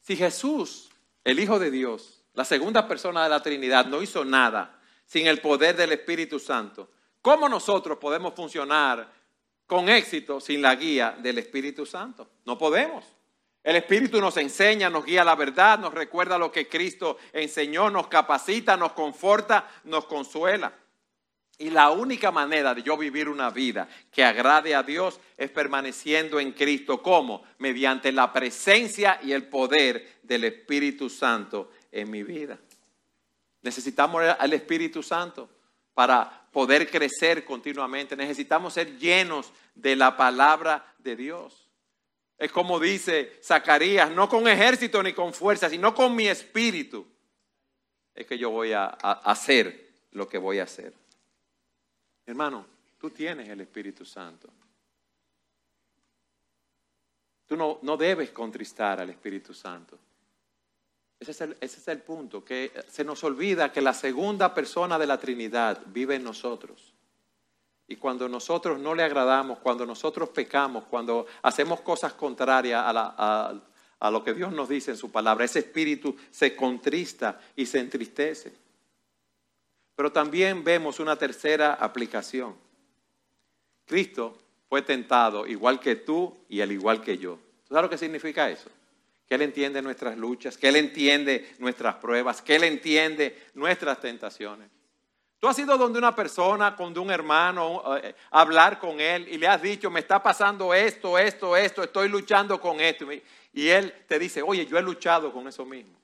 Si 0.00 0.16
Jesús, 0.16 0.90
el 1.22 1.38
Hijo 1.38 1.60
de 1.60 1.70
Dios, 1.70 2.24
la 2.34 2.44
segunda 2.44 2.88
persona 2.88 3.22
de 3.22 3.30
la 3.30 3.42
Trinidad, 3.42 3.86
no 3.86 4.02
hizo 4.02 4.24
nada 4.24 4.80
sin 5.06 5.28
el 5.28 5.40
poder 5.40 5.76
del 5.76 5.92
Espíritu 5.92 6.40
Santo, 6.40 6.90
¿cómo 7.20 7.48
nosotros 7.48 7.98
podemos 7.98 8.34
funcionar 8.34 9.12
con 9.64 9.88
éxito 9.88 10.40
sin 10.40 10.60
la 10.60 10.74
guía 10.74 11.16
del 11.22 11.38
Espíritu 11.38 11.86
Santo? 11.86 12.28
No 12.44 12.58
podemos. 12.58 13.04
El 13.64 13.76
Espíritu 13.76 14.20
nos 14.20 14.36
enseña, 14.36 14.90
nos 14.90 15.04
guía 15.04 15.22
la 15.22 15.36
verdad, 15.36 15.78
nos 15.78 15.94
recuerda 15.94 16.36
lo 16.36 16.50
que 16.50 16.68
Cristo 16.68 17.18
enseñó, 17.32 17.90
nos 17.90 18.08
capacita, 18.08 18.76
nos 18.76 18.92
conforta, 18.92 19.68
nos 19.84 20.06
consuela. 20.06 20.72
Y 21.58 21.70
la 21.70 21.90
única 21.90 22.32
manera 22.32 22.74
de 22.74 22.82
yo 22.82 22.96
vivir 22.96 23.28
una 23.28 23.50
vida 23.50 23.88
que 24.10 24.24
agrade 24.24 24.74
a 24.74 24.82
Dios 24.82 25.20
es 25.36 25.48
permaneciendo 25.50 26.40
en 26.40 26.52
Cristo. 26.52 27.00
¿Cómo? 27.02 27.44
Mediante 27.58 28.10
la 28.10 28.32
presencia 28.32 29.20
y 29.22 29.30
el 29.30 29.44
poder 29.44 30.18
del 30.22 30.42
Espíritu 30.42 31.08
Santo 31.08 31.70
en 31.92 32.10
mi 32.10 32.24
vida. 32.24 32.58
Necesitamos 33.60 34.24
al 34.24 34.52
Espíritu 34.54 35.04
Santo 35.04 35.48
para 35.94 36.48
poder 36.50 36.90
crecer 36.90 37.44
continuamente. 37.44 38.16
Necesitamos 38.16 38.74
ser 38.74 38.98
llenos 38.98 39.52
de 39.76 39.94
la 39.94 40.16
palabra 40.16 40.84
de 40.98 41.14
Dios. 41.14 41.61
Es 42.42 42.50
como 42.50 42.80
dice 42.80 43.38
Zacarías, 43.40 44.10
no 44.10 44.28
con 44.28 44.48
ejército 44.48 45.00
ni 45.00 45.12
con 45.12 45.32
fuerza, 45.32 45.70
sino 45.70 45.94
con 45.94 46.16
mi 46.16 46.26
espíritu. 46.26 47.06
Es 48.12 48.26
que 48.26 48.36
yo 48.36 48.50
voy 48.50 48.72
a, 48.72 48.86
a 48.86 49.12
hacer 49.30 49.92
lo 50.10 50.28
que 50.28 50.38
voy 50.38 50.58
a 50.58 50.64
hacer. 50.64 50.92
Hermano, 52.26 52.66
tú 52.98 53.10
tienes 53.10 53.48
el 53.48 53.60
Espíritu 53.60 54.04
Santo. 54.04 54.48
Tú 57.46 57.56
no, 57.56 57.78
no 57.82 57.96
debes 57.96 58.30
contristar 58.30 59.00
al 59.00 59.10
Espíritu 59.10 59.54
Santo. 59.54 59.96
Ese 61.20 61.30
es, 61.30 61.40
el, 61.42 61.56
ese 61.60 61.78
es 61.78 61.86
el 61.86 62.02
punto, 62.02 62.44
que 62.44 62.72
se 62.88 63.04
nos 63.04 63.22
olvida 63.22 63.70
que 63.70 63.80
la 63.80 63.94
segunda 63.94 64.52
persona 64.52 64.98
de 64.98 65.06
la 65.06 65.20
Trinidad 65.20 65.80
vive 65.86 66.16
en 66.16 66.24
nosotros. 66.24 66.91
Y 67.92 67.96
cuando 67.96 68.26
nosotros 68.26 68.80
no 68.80 68.94
le 68.94 69.02
agradamos, 69.02 69.58
cuando 69.58 69.84
nosotros 69.84 70.30
pecamos, 70.30 70.86
cuando 70.86 71.26
hacemos 71.42 71.82
cosas 71.82 72.14
contrarias 72.14 72.82
a, 72.82 74.10
lo 74.10 74.24
que 74.24 74.32
Dios 74.32 74.50
nos 74.50 74.70
dice 74.70 74.92
en 74.92 74.96
su 74.96 75.12
palabra, 75.12 75.44
ese 75.44 75.58
espíritu 75.58 76.16
se 76.30 76.56
contrista 76.56 77.38
y 77.54 77.66
se 77.66 77.80
entristece. 77.80 78.50
Pero 79.94 80.10
también 80.10 80.64
vemos 80.64 81.00
una 81.00 81.16
tercera 81.16 81.74
aplicación. 81.74 82.54
Cristo 83.84 84.38
fue 84.70 84.80
tentado 84.80 85.46
igual 85.46 85.78
que 85.78 85.96
tú 85.96 86.34
y 86.48 86.62
al 86.62 86.72
igual 86.72 87.02
que 87.02 87.18
yo. 87.18 87.38
¿Sabes 87.68 87.82
lo 87.82 87.90
que 87.90 87.98
significa 87.98 88.48
eso? 88.48 88.70
Que 89.28 89.34
Él 89.34 89.42
entiende 89.42 89.82
nuestras 89.82 90.16
luchas, 90.16 90.56
que 90.56 90.68
Él 90.68 90.76
entiende 90.76 91.56
nuestras 91.58 91.96
pruebas, 91.96 92.40
que 92.40 92.56
Él 92.56 92.64
entiende 92.64 93.38
nuestras 93.52 94.00
tentaciones. 94.00 94.70
Tú 95.42 95.48
has 95.48 95.58
ido 95.58 95.76
donde 95.76 95.98
una 95.98 96.14
persona, 96.14 96.70
donde 96.70 97.00
un 97.00 97.10
hermano, 97.10 97.82
eh, 97.96 98.14
hablar 98.30 98.78
con 98.78 99.00
él 99.00 99.26
y 99.28 99.38
le 99.38 99.48
has 99.48 99.60
dicho, 99.60 99.90
me 99.90 99.98
está 99.98 100.22
pasando 100.22 100.72
esto, 100.72 101.18
esto, 101.18 101.56
esto, 101.56 101.82
estoy 101.82 102.08
luchando 102.08 102.60
con 102.60 102.80
esto. 102.80 103.06
Y 103.52 103.68
él 103.68 103.92
te 104.06 104.20
dice, 104.20 104.40
oye, 104.40 104.64
yo 104.66 104.78
he 104.78 104.82
luchado 104.82 105.32
con 105.32 105.48
eso 105.48 105.64
mismo. 105.64 105.98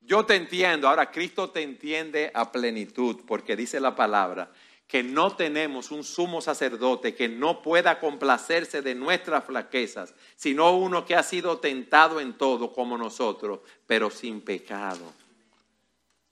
Yo 0.00 0.26
te 0.26 0.34
entiendo, 0.34 0.88
ahora 0.88 1.08
Cristo 1.08 1.50
te 1.50 1.62
entiende 1.62 2.32
a 2.34 2.50
plenitud, 2.50 3.20
porque 3.28 3.54
dice 3.54 3.78
la 3.78 3.94
palabra 3.94 4.50
que 4.88 5.04
no 5.04 5.36
tenemos 5.36 5.92
un 5.92 6.02
sumo 6.02 6.40
sacerdote 6.40 7.14
que 7.14 7.28
no 7.28 7.62
pueda 7.62 8.00
complacerse 8.00 8.82
de 8.82 8.96
nuestras 8.96 9.44
flaquezas, 9.44 10.12
sino 10.34 10.76
uno 10.76 11.06
que 11.06 11.14
ha 11.14 11.22
sido 11.22 11.58
tentado 11.58 12.18
en 12.18 12.36
todo 12.36 12.72
como 12.72 12.98
nosotros, 12.98 13.60
pero 13.86 14.10
sin 14.10 14.40
pecado. 14.40 15.12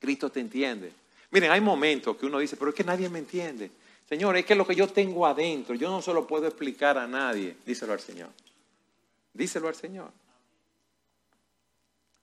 Cristo 0.01 0.29
te 0.29 0.41
entiende. 0.41 1.06
Miren, 1.31 1.51
hay 1.51 1.61
momentos 1.61 2.17
que 2.17 2.27
uno 2.27 2.39
dice, 2.39 2.57
pero 2.57 2.71
es 2.71 2.75
que 2.75 2.85
nadie 2.85 3.09
me 3.09 3.19
entiende. 3.19 3.71
Señor, 4.09 4.37
es 4.37 4.47
que 4.47 4.55
lo 4.55 4.67
que 4.67 4.75
yo 4.75 4.87
tengo 4.87 5.27
adentro, 5.27 5.75
yo 5.75 5.91
no 5.91 6.01
se 6.01 6.15
lo 6.15 6.27
puedo 6.27 6.47
explicar 6.47 6.97
a 6.97 7.07
nadie. 7.07 7.57
Díselo 7.67 7.93
al 7.93 8.01
Señor. 8.01 8.31
Díselo 9.33 9.69
al 9.69 9.75
Señor. 9.75 10.11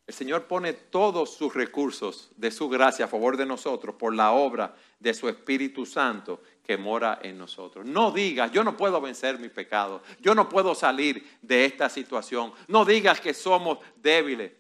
El 0.06 0.14
Señor 0.14 0.46
pone 0.46 0.74
todos 0.74 1.34
sus 1.34 1.54
recursos 1.54 2.30
de 2.36 2.52
su 2.52 2.68
gracia 2.68 3.06
a 3.06 3.08
favor 3.08 3.38
de 3.38 3.46
nosotros 3.46 3.96
por 3.96 4.14
la 4.14 4.32
obra 4.32 4.76
de 5.00 5.14
su 5.14 5.30
Espíritu 5.30 5.86
Santo 5.86 6.42
que 6.66 6.78
mora 6.78 7.20
en 7.22 7.38
nosotros. 7.38 7.86
No 7.86 8.12
digas, 8.12 8.52
yo 8.52 8.64
no 8.64 8.76
puedo 8.76 9.00
vencer 9.00 9.40
mi 9.40 9.50
pecado, 9.50 10.02
yo 10.20 10.36
no 10.36 10.50
puedo 10.50 10.76
salir 10.76 11.38
de 11.42 11.66
esta 11.66 11.90
situación. 11.90 12.54
No 12.68 12.84
digas 12.84 13.22
que 13.22 13.34
somos 13.34 13.80
débiles. 13.96 14.52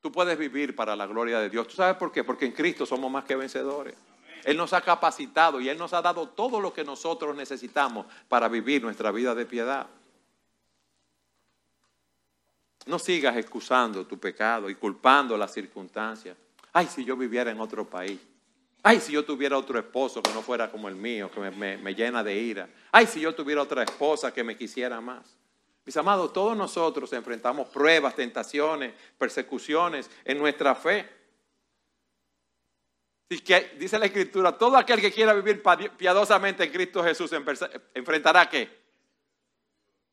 Tú 0.00 0.10
puedes 0.10 0.38
vivir 0.38 0.74
para 0.74 0.96
la 0.96 1.06
gloria 1.06 1.40
de 1.40 1.50
Dios. 1.50 1.68
¿Tú 1.68 1.74
sabes 1.74 1.96
por 1.96 2.10
qué? 2.10 2.24
Porque 2.24 2.46
en 2.46 2.52
Cristo 2.52 2.86
somos 2.86 3.10
más 3.10 3.24
que 3.24 3.36
vencedores. 3.36 3.94
Él 4.44 4.56
nos 4.56 4.72
ha 4.72 4.80
capacitado 4.80 5.60
y 5.60 5.68
Él 5.68 5.76
nos 5.76 5.92
ha 5.92 6.00
dado 6.00 6.28
todo 6.28 6.60
lo 6.60 6.72
que 6.72 6.84
nosotros 6.84 7.36
necesitamos 7.36 8.06
para 8.28 8.48
vivir 8.48 8.82
nuestra 8.82 9.10
vida 9.10 9.34
de 9.34 9.44
piedad. 9.44 9.86
No 12.86 12.98
sigas 12.98 13.36
excusando 13.36 14.06
tu 14.06 14.18
pecado 14.18 14.70
y 14.70 14.74
culpando 14.74 15.36
las 15.36 15.52
circunstancias. 15.52 16.36
Ay, 16.72 16.86
si 16.86 17.04
yo 17.04 17.16
viviera 17.16 17.50
en 17.50 17.60
otro 17.60 17.88
país. 17.88 18.18
Ay, 18.82 19.00
si 19.00 19.12
yo 19.12 19.24
tuviera 19.24 19.58
otro 19.58 19.78
esposo 19.78 20.22
que 20.22 20.32
no 20.32 20.40
fuera 20.40 20.70
como 20.70 20.88
el 20.88 20.94
mío, 20.94 21.30
que 21.30 21.40
me, 21.40 21.76
me, 21.76 21.94
llena 21.94 22.24
de 22.24 22.38
ira. 22.38 22.70
Ay, 22.90 23.06
si 23.06 23.20
yo 23.20 23.34
tuviera 23.34 23.60
otra 23.60 23.82
esposa 23.82 24.32
que 24.32 24.42
me 24.42 24.56
quisiera 24.56 25.00
más. 25.02 25.36
Mis 25.84 25.96
amados, 25.96 26.32
todos 26.32 26.56
nosotros 26.56 27.12
enfrentamos 27.12 27.68
pruebas, 27.68 28.14
tentaciones, 28.14 28.94
persecuciones 29.18 30.10
en 30.24 30.38
nuestra 30.38 30.74
fe. 30.74 31.08
Dice 33.28 33.98
la 33.98 34.06
Escritura, 34.06 34.58
todo 34.58 34.76
aquel 34.76 35.00
que 35.00 35.12
quiera 35.12 35.32
vivir 35.32 35.62
piadosamente 35.96 36.64
en 36.64 36.72
Cristo 36.72 37.02
Jesús 37.02 37.30
enfrentará 37.94 38.48
qué? 38.48 38.80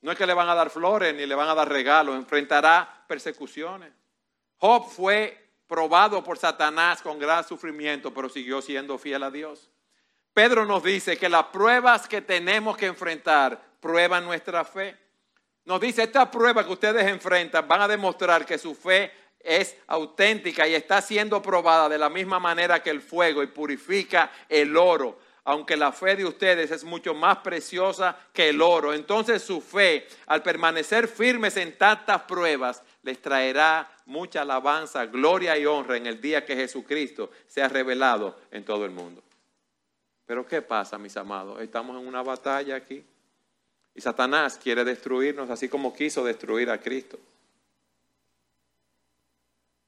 No 0.02 0.12
es 0.12 0.18
que 0.18 0.28
le 0.28 0.36
van 0.36 0.48
a 0.48 0.56
dar 0.56 0.70
flores 0.70 1.16
ni 1.16 1.26
le 1.26 1.34
van 1.34 1.50
a 1.50 1.56
dar 1.56 1.68
regalos, 1.68 2.16
enfrentará 2.16 3.06
persecuciones. 3.08 3.92
Job 4.58 4.88
fue 4.90 5.50
probado 5.68 6.24
por 6.24 6.38
Satanás 6.38 7.02
con 7.02 7.20
gran 7.20 7.44
sufrimiento, 7.44 8.14
pero 8.14 8.30
siguió 8.30 8.62
siendo 8.62 8.98
fiel 8.98 9.24
a 9.24 9.32
Dios. 9.32 9.70
Pedro 10.34 10.66
nos 10.66 10.84
dice 10.84 11.18
que 11.18 11.28
las 11.28 11.48
pruebas 11.48 12.08
que 12.08 12.22
tenemos 12.22 12.78
que 12.78 12.86
enfrentar 12.86 13.60
prueban 13.80 14.26
nuestra 14.26 14.64
fe. 14.64 14.96
Nos 15.68 15.82
dice, 15.82 16.04
estas 16.04 16.30
pruebas 16.30 16.66
que 16.66 16.72
ustedes 16.72 17.06
enfrentan 17.06 17.68
van 17.68 17.82
a 17.82 17.88
demostrar 17.90 18.46
que 18.46 18.58
su 18.58 18.74
fe 18.74 19.12
es 19.42 19.76
auténtica 19.88 20.66
y 20.66 20.74
está 20.74 21.02
siendo 21.02 21.42
probada 21.42 21.90
de 21.90 21.98
la 21.98 22.10
misma 22.10 22.40
manera 22.40 22.82
que 22.82 22.90
el 22.90 23.02
fuego 23.02 23.44
y 23.44 23.48
purifica 23.48 24.32
el 24.48 24.78
oro 24.78 25.20
aunque 25.44 25.78
la 25.78 25.94
fe 25.94 26.18
de 26.18 26.26
ustedes 26.26 26.72
es 26.72 26.84
mucho 26.84 27.14
más 27.14 27.38
preciosa 27.38 28.18
que 28.34 28.50
el 28.50 28.62
oro. 28.62 28.94
Entonces 28.94 29.42
su 29.42 29.62
fe, 29.62 30.06
al 30.26 30.44
permanecer 30.44 31.08
firmes 31.08 31.56
en 31.56 31.78
tantas 31.78 32.24
pruebas, 32.24 32.84
les 33.02 33.22
traerá 33.22 33.90
mucha 34.08 34.42
alabanza, 34.42 35.06
gloria 35.06 35.58
y 35.58 35.66
honra 35.66 35.96
en 35.96 36.06
el 36.06 36.20
día 36.20 36.46
que 36.46 36.54
Jesucristo 36.54 37.32
sea 37.48 37.70
revelado 37.70 38.38
en 38.52 38.66
todo 38.66 38.84
el 38.84 38.92
mundo. 38.92 39.24
Pero 40.26 40.46
¿qué 40.46 40.62
pasa, 40.62 40.98
mis 40.98 41.16
amados? 41.16 41.62
Estamos 41.62 41.98
en 41.98 42.06
una 42.06 42.22
batalla 42.22 42.76
aquí. 42.76 43.06
Y 43.98 44.02
Satanás 44.02 44.60
quiere 44.62 44.86
destruirnos 44.86 45.50
así 45.50 45.68
como 45.68 45.92
quiso 45.92 46.24
destruir 46.24 46.70
a 46.70 46.80
Cristo. 46.80 47.18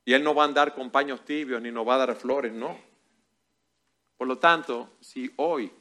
Y 0.03 0.15
Él 0.15 0.23
no 0.23 0.33
va 0.33 0.41
a 0.41 0.47
andar 0.47 0.73
con 0.73 0.89
paños 0.89 1.23
tibios 1.23 1.61
ni 1.61 1.69
nos 1.69 1.87
va 1.87 1.93
a 1.93 2.07
dar 2.07 2.15
flores, 2.15 2.51
no. 2.51 2.75
Por 4.17 4.27
lo 4.27 4.39
tanto, 4.39 4.89
si 4.99 5.31
hoy 5.35 5.71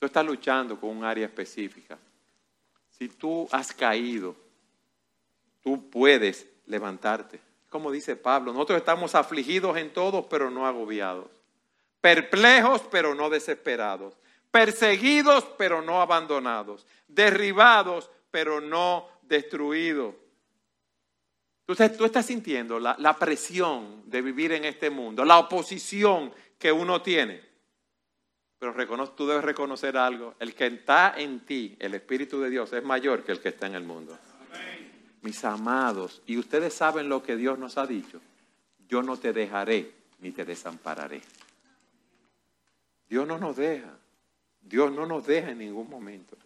tú 0.00 0.06
estás 0.06 0.26
luchando 0.26 0.80
con 0.80 0.90
un 0.90 1.04
área 1.04 1.24
específica, 1.24 1.96
si 2.90 3.08
tú 3.08 3.48
has 3.52 3.72
caído, 3.72 4.34
tú 5.62 5.88
puedes 5.88 6.48
levantarte. 6.66 7.38
Como 7.70 7.92
dice 7.92 8.16
Pablo, 8.16 8.52
nosotros 8.52 8.78
estamos 8.78 9.14
afligidos 9.14 9.76
en 9.76 9.92
todos, 9.92 10.26
pero 10.28 10.50
no 10.50 10.66
agobiados. 10.66 11.30
Perplejos, 12.00 12.82
pero 12.90 13.14
no 13.14 13.30
desesperados. 13.30 14.14
Perseguidos, 14.50 15.44
pero 15.58 15.82
no 15.82 16.00
abandonados. 16.00 16.86
Derribados, 17.08 18.10
pero 18.30 18.60
no 18.60 19.08
destruidos. 19.22 20.14
Entonces 21.60 21.96
tú 21.96 22.04
estás 22.04 22.26
sintiendo 22.26 22.78
la, 22.78 22.94
la, 22.98 23.18
presión 23.18 24.02
de 24.06 24.22
vivir 24.22 24.52
en 24.52 24.64
este 24.64 24.88
mundo, 24.88 25.24
la 25.24 25.38
oposición 25.38 26.32
que 26.58 26.70
uno 26.70 27.02
tiene. 27.02 27.42
Pero 28.58 29.08
tú 29.10 29.26
debes 29.26 29.44
reconocer 29.44 29.96
algo. 29.96 30.34
El 30.38 30.54
que 30.54 30.66
está 30.66 31.14
en 31.16 31.40
ti, 31.40 31.76
el 31.78 31.94
Espíritu 31.94 32.40
de 32.40 32.50
Dios, 32.50 32.72
es 32.72 32.82
mayor 32.82 33.24
que 33.24 33.32
el 33.32 33.40
que 33.40 33.50
está 33.50 33.66
en 33.66 33.74
el 33.74 33.84
mundo. 33.84 34.16
Mis 35.22 35.44
amados, 35.44 36.22
y 36.26 36.38
ustedes 36.38 36.72
saben 36.72 37.08
lo 37.08 37.22
que 37.22 37.36
Dios 37.36 37.58
nos 37.58 37.76
ha 37.78 37.86
dicho. 37.86 38.20
Yo 38.88 39.02
no 39.02 39.16
te 39.16 39.32
dejaré 39.32 39.92
ni 40.20 40.30
te 40.30 40.44
desampararé. 40.44 41.20
Dios 43.08 43.26
no 43.26 43.38
nos 43.38 43.56
deja. 43.56 43.92
Dios 44.68 44.90
no 44.92 45.06
nos 45.06 45.24
deja 45.26 45.50
en 45.50 45.58
ningún 45.58 45.88
momento. 45.88 46.36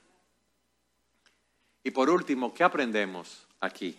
Y 1.82 1.90
por 1.90 2.10
último, 2.10 2.52
¿qué 2.52 2.62
aprendemos 2.62 3.46
aquí? 3.60 3.98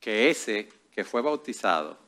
Que 0.00 0.30
ese 0.30 0.68
que 0.90 1.04
fue 1.04 1.20
bautizado, 1.20 1.98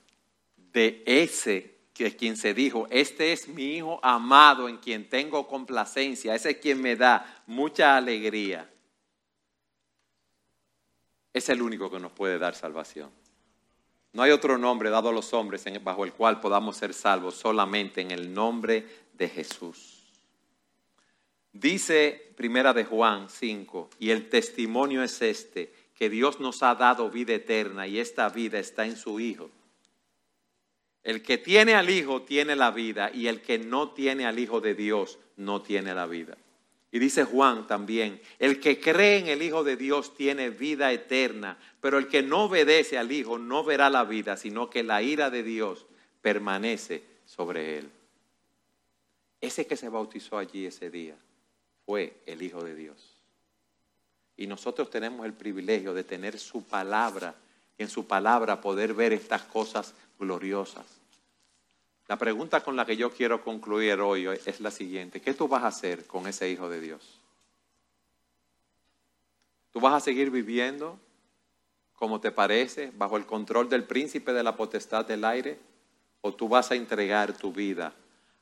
de 0.56 1.02
ese 1.04 1.76
que 1.92 2.14
quien 2.14 2.36
se 2.36 2.54
dijo, 2.54 2.86
este 2.90 3.32
es 3.32 3.48
mi 3.48 3.76
hijo 3.76 4.00
amado 4.02 4.68
en 4.68 4.78
quien 4.78 5.08
tengo 5.08 5.46
complacencia, 5.46 6.34
ese 6.34 6.50
es 6.50 6.56
quien 6.58 6.80
me 6.80 6.96
da 6.96 7.42
mucha 7.46 7.96
alegría, 7.96 8.70
es 11.32 11.48
el 11.48 11.60
único 11.60 11.90
que 11.90 11.98
nos 11.98 12.12
puede 12.12 12.38
dar 12.38 12.54
salvación. 12.54 13.10
No 14.12 14.22
hay 14.22 14.30
otro 14.30 14.56
nombre 14.56 14.88
dado 14.88 15.10
a 15.10 15.12
los 15.12 15.34
hombres 15.34 15.64
bajo 15.82 16.04
el 16.04 16.14
cual 16.14 16.40
podamos 16.40 16.78
ser 16.78 16.94
salvos, 16.94 17.34
solamente 17.34 18.00
en 18.00 18.10
el 18.10 18.32
nombre 18.32 18.86
de 19.12 19.28
Jesús. 19.28 19.95
Dice 21.60 22.34
Primera 22.36 22.74
de 22.74 22.84
Juan 22.84 23.30
5, 23.30 23.88
y 23.98 24.10
el 24.10 24.28
testimonio 24.28 25.02
es 25.02 25.22
este, 25.22 25.72
que 25.94 26.10
Dios 26.10 26.38
nos 26.38 26.62
ha 26.62 26.74
dado 26.74 27.10
vida 27.10 27.32
eterna 27.32 27.86
y 27.86 27.98
esta 27.98 28.28
vida 28.28 28.58
está 28.58 28.84
en 28.84 28.94
su 28.94 29.20
Hijo. 29.20 29.50
El 31.02 31.22
que 31.22 31.38
tiene 31.38 31.74
al 31.74 31.88
Hijo 31.88 32.22
tiene 32.22 32.56
la 32.56 32.72
vida 32.72 33.10
y 33.10 33.28
el 33.28 33.40
que 33.40 33.58
no 33.58 33.92
tiene 33.92 34.26
al 34.26 34.38
Hijo 34.38 34.60
de 34.60 34.74
Dios 34.74 35.18
no 35.36 35.62
tiene 35.62 35.94
la 35.94 36.04
vida. 36.06 36.36
Y 36.92 36.98
dice 36.98 37.24
Juan 37.24 37.66
también, 37.66 38.20
el 38.38 38.60
que 38.60 38.78
cree 38.78 39.18
en 39.18 39.28
el 39.28 39.40
Hijo 39.40 39.64
de 39.64 39.76
Dios 39.76 40.14
tiene 40.14 40.50
vida 40.50 40.92
eterna, 40.92 41.58
pero 41.80 41.96
el 41.96 42.08
que 42.08 42.22
no 42.22 42.44
obedece 42.44 42.98
al 42.98 43.10
Hijo 43.12 43.38
no 43.38 43.64
verá 43.64 43.88
la 43.88 44.04
vida, 44.04 44.36
sino 44.36 44.68
que 44.68 44.82
la 44.82 45.00
ira 45.00 45.30
de 45.30 45.42
Dios 45.42 45.86
permanece 46.20 47.02
sobre 47.24 47.78
él. 47.78 47.90
Ese 49.40 49.66
que 49.66 49.76
se 49.76 49.88
bautizó 49.88 50.36
allí 50.36 50.66
ese 50.66 50.90
día 50.90 51.16
fue 51.86 52.20
el 52.26 52.42
Hijo 52.42 52.62
de 52.62 52.74
Dios. 52.74 53.14
Y 54.36 54.46
nosotros 54.48 54.90
tenemos 54.90 55.24
el 55.24 55.32
privilegio 55.32 55.94
de 55.94 56.04
tener 56.04 56.38
su 56.38 56.64
palabra, 56.64 57.34
en 57.78 57.88
su 57.88 58.06
palabra 58.06 58.60
poder 58.60 58.92
ver 58.92 59.12
estas 59.12 59.42
cosas 59.42 59.94
gloriosas. 60.18 60.84
La 62.08 62.18
pregunta 62.18 62.62
con 62.62 62.76
la 62.76 62.84
que 62.84 62.96
yo 62.96 63.10
quiero 63.10 63.42
concluir 63.42 64.00
hoy 64.00 64.26
es 64.26 64.60
la 64.60 64.70
siguiente. 64.70 65.20
¿Qué 65.20 65.32
tú 65.32 65.48
vas 65.48 65.62
a 65.62 65.68
hacer 65.68 66.06
con 66.06 66.26
ese 66.26 66.50
Hijo 66.50 66.68
de 66.68 66.80
Dios? 66.80 67.20
¿Tú 69.72 69.80
vas 69.80 69.94
a 69.94 70.00
seguir 70.00 70.30
viviendo 70.30 70.98
como 71.94 72.20
te 72.20 72.30
parece, 72.30 72.92
bajo 72.94 73.16
el 73.16 73.24
control 73.24 73.70
del 73.70 73.84
príncipe 73.84 74.34
de 74.34 74.42
la 74.42 74.54
potestad 74.54 75.06
del 75.06 75.24
aire? 75.24 75.58
¿O 76.20 76.34
tú 76.34 76.48
vas 76.48 76.70
a 76.70 76.74
entregar 76.74 77.32
tu 77.32 77.52
vida 77.52 77.94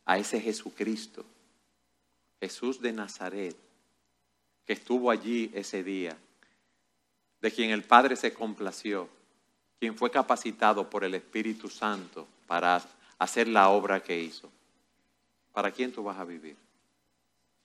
a 0.04 0.18
ese 0.18 0.40
Jesucristo 0.40 1.24
Jesús 2.40 2.80
de 2.80 2.92
Nazaret, 2.92 3.56
que 4.66 4.72
estuvo 4.72 5.10
allí 5.10 5.50
ese 5.54 5.82
día, 5.82 6.16
de 7.40 7.50
quien 7.50 7.70
el 7.70 7.82
Padre 7.82 8.16
se 8.16 8.32
complació, 8.32 9.08
quien 9.78 9.96
fue 9.96 10.10
capacitado 10.10 10.88
por 10.88 11.04
el 11.04 11.14
Espíritu 11.14 11.68
Santo 11.68 12.26
para 12.46 12.82
hacer 13.18 13.48
la 13.48 13.68
obra 13.68 14.02
que 14.02 14.18
hizo. 14.18 14.50
¿Para 15.52 15.70
quién 15.70 15.92
tú 15.92 16.02
vas 16.02 16.18
a 16.18 16.24
vivir? 16.24 16.56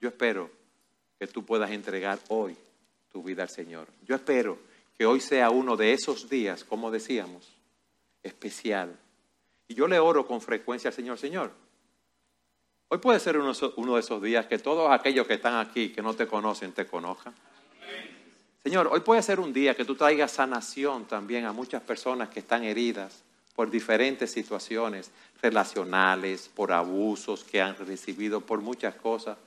Yo 0.01 0.09
espero 0.09 0.49
que 1.17 1.27
tú 1.27 1.45
puedas 1.45 1.71
entregar 1.71 2.19
hoy 2.29 2.55
tu 3.11 3.23
vida 3.23 3.43
al 3.43 3.49
Señor. 3.49 3.87
Yo 4.05 4.15
espero 4.15 4.59
que 4.97 5.05
hoy 5.05 5.19
sea 5.19 5.49
uno 5.49 5.75
de 5.77 5.93
esos 5.93 6.29
días, 6.29 6.63
como 6.63 6.91
decíamos, 6.91 7.47
especial. 8.21 8.97
Y 9.67 9.75
yo 9.75 9.87
le 9.87 9.99
oro 9.99 10.27
con 10.27 10.41
frecuencia 10.41 10.89
al 10.89 10.93
Señor, 10.93 11.17
Señor, 11.17 11.51
Hoy 12.91 12.97
puede 12.97 13.19
ser 13.19 13.37
uno, 13.37 13.53
de 13.53 13.99
esos 13.99 14.21
días 14.21 14.47
que 14.47 14.57
todos 14.57 14.89
aquellos 14.91 15.27
que 15.27 15.35
están 15.35 15.55
aquí, 15.55 15.89
que 15.89 16.01
no 16.01 16.15
te 16.15 16.25
conocen, 16.25 16.71
te 16.71 16.87
conozcan. 16.87 17.35
Señor, 18.63 18.89
hoy 18.91 19.01
puede 19.01 19.21
ser 19.21 19.39
un 19.39 19.53
día 19.53 19.75
que 19.75 19.85
tú 19.85 19.95
traigas 19.95 20.31
sanación 20.31 21.05
también 21.05 21.45
a 21.45 21.53
muchas 21.53 21.83
personas 21.83 22.29
que 22.29 22.39
están 22.39 22.63
heridas 22.63 23.21
por 23.55 23.69
diferentes 23.69 24.31
situaciones 24.31 25.11
relacionales, 25.39 26.49
por 26.49 26.71
abusos 26.71 27.43
que 27.43 27.61
han 27.61 27.77
recibido, 27.77 28.41
por 28.41 28.59
muchas 28.59 28.95
cosas. 28.95 29.37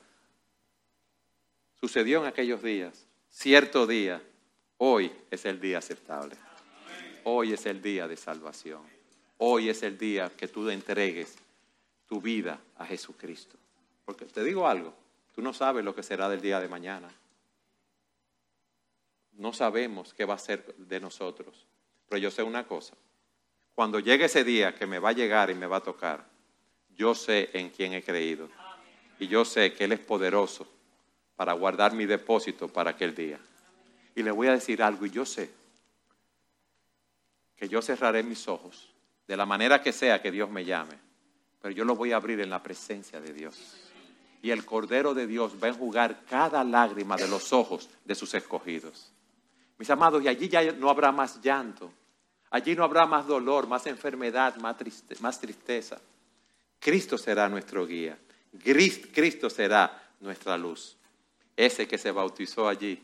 Sucedió 1.80 2.20
en 2.20 2.26
aquellos 2.26 2.62
días, 2.62 3.07
cierto 3.28 3.88
día, 3.88 4.22
hoy 4.76 5.11
es 5.32 5.45
el 5.47 5.61
día 5.61 5.78
aceptable. 5.78 6.36
Hoy 7.24 7.53
es 7.53 7.66
el 7.66 7.82
día 7.82 8.07
de 8.07 8.16
salvación. 8.16 8.82
Hoy 9.38 9.68
es 9.68 9.82
el 9.82 9.99
día 9.99 10.30
que 10.36 10.47
tú 10.47 10.70
entregues 10.70 11.36
tu 12.12 12.20
vida 12.20 12.60
a 12.76 12.84
Jesucristo. 12.84 13.56
Porque 14.04 14.26
te 14.26 14.44
digo 14.44 14.68
algo, 14.68 14.92
tú 15.34 15.40
no 15.40 15.54
sabes 15.54 15.82
lo 15.82 15.94
que 15.94 16.02
será 16.02 16.28
del 16.28 16.42
día 16.42 16.60
de 16.60 16.68
mañana. 16.68 17.08
No 19.38 19.54
sabemos 19.54 20.12
qué 20.12 20.26
va 20.26 20.34
a 20.34 20.38
ser 20.38 20.74
de 20.76 21.00
nosotros. 21.00 21.66
Pero 22.10 22.18
yo 22.18 22.30
sé 22.30 22.42
una 22.42 22.66
cosa, 22.66 22.92
cuando 23.74 23.98
llegue 23.98 24.26
ese 24.26 24.44
día 24.44 24.74
que 24.74 24.86
me 24.86 24.98
va 24.98 25.08
a 25.08 25.12
llegar 25.12 25.48
y 25.48 25.54
me 25.54 25.66
va 25.66 25.78
a 25.78 25.82
tocar, 25.82 26.26
yo 26.94 27.14
sé 27.14 27.48
en 27.54 27.70
quién 27.70 27.94
he 27.94 28.02
creído. 28.02 28.50
Y 29.18 29.26
yo 29.26 29.46
sé 29.46 29.72
que 29.72 29.84
Él 29.84 29.92
es 29.92 30.00
poderoso 30.00 30.70
para 31.34 31.54
guardar 31.54 31.94
mi 31.94 32.04
depósito 32.04 32.68
para 32.68 32.90
aquel 32.90 33.14
día. 33.14 33.40
Y 34.14 34.22
le 34.22 34.32
voy 34.32 34.48
a 34.48 34.52
decir 34.52 34.82
algo, 34.82 35.06
y 35.06 35.10
yo 35.10 35.24
sé 35.24 35.50
que 37.56 37.70
yo 37.70 37.80
cerraré 37.80 38.22
mis 38.22 38.48
ojos 38.48 38.90
de 39.26 39.34
la 39.34 39.46
manera 39.46 39.82
que 39.82 39.94
sea 39.94 40.20
que 40.20 40.30
Dios 40.30 40.50
me 40.50 40.66
llame 40.66 41.11
pero 41.62 41.72
yo 41.72 41.84
lo 41.84 41.94
voy 41.94 42.12
a 42.12 42.16
abrir 42.16 42.40
en 42.40 42.50
la 42.50 42.62
presencia 42.62 43.20
de 43.20 43.32
Dios. 43.32 43.56
Y 44.42 44.50
el 44.50 44.64
Cordero 44.64 45.14
de 45.14 45.28
Dios 45.28 45.52
va 45.62 45.68
a 45.68 45.70
enjugar 45.70 46.24
cada 46.28 46.64
lágrima 46.64 47.16
de 47.16 47.28
los 47.28 47.52
ojos 47.52 47.88
de 48.04 48.16
sus 48.16 48.34
escogidos. 48.34 49.12
Mis 49.78 49.88
amados, 49.88 50.22
y 50.24 50.28
allí 50.28 50.48
ya 50.48 50.72
no 50.72 50.90
habrá 50.90 51.12
más 51.12 51.40
llanto, 51.40 51.92
allí 52.50 52.74
no 52.74 52.82
habrá 52.82 53.06
más 53.06 53.28
dolor, 53.28 53.68
más 53.68 53.86
enfermedad, 53.86 54.56
más, 54.56 54.76
más 55.20 55.40
tristeza. 55.40 56.00
Cristo 56.80 57.16
será 57.16 57.48
nuestro 57.48 57.86
guía, 57.86 58.18
Cristo 59.12 59.48
será 59.48 60.10
nuestra 60.18 60.58
luz. 60.58 60.96
Ese 61.56 61.86
que 61.86 61.98
se 61.98 62.10
bautizó 62.10 62.68
allí 62.68 63.00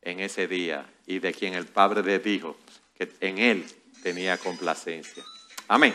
en 0.00 0.20
ese 0.20 0.46
día 0.46 0.88
y 1.06 1.18
de 1.18 1.34
quien 1.34 1.54
el 1.54 1.66
Padre 1.66 2.04
le 2.04 2.20
dijo 2.20 2.56
que 2.96 3.12
en 3.20 3.38
él 3.38 3.66
tenía 4.02 4.38
complacencia. 4.38 5.24
Amén. 5.66 5.94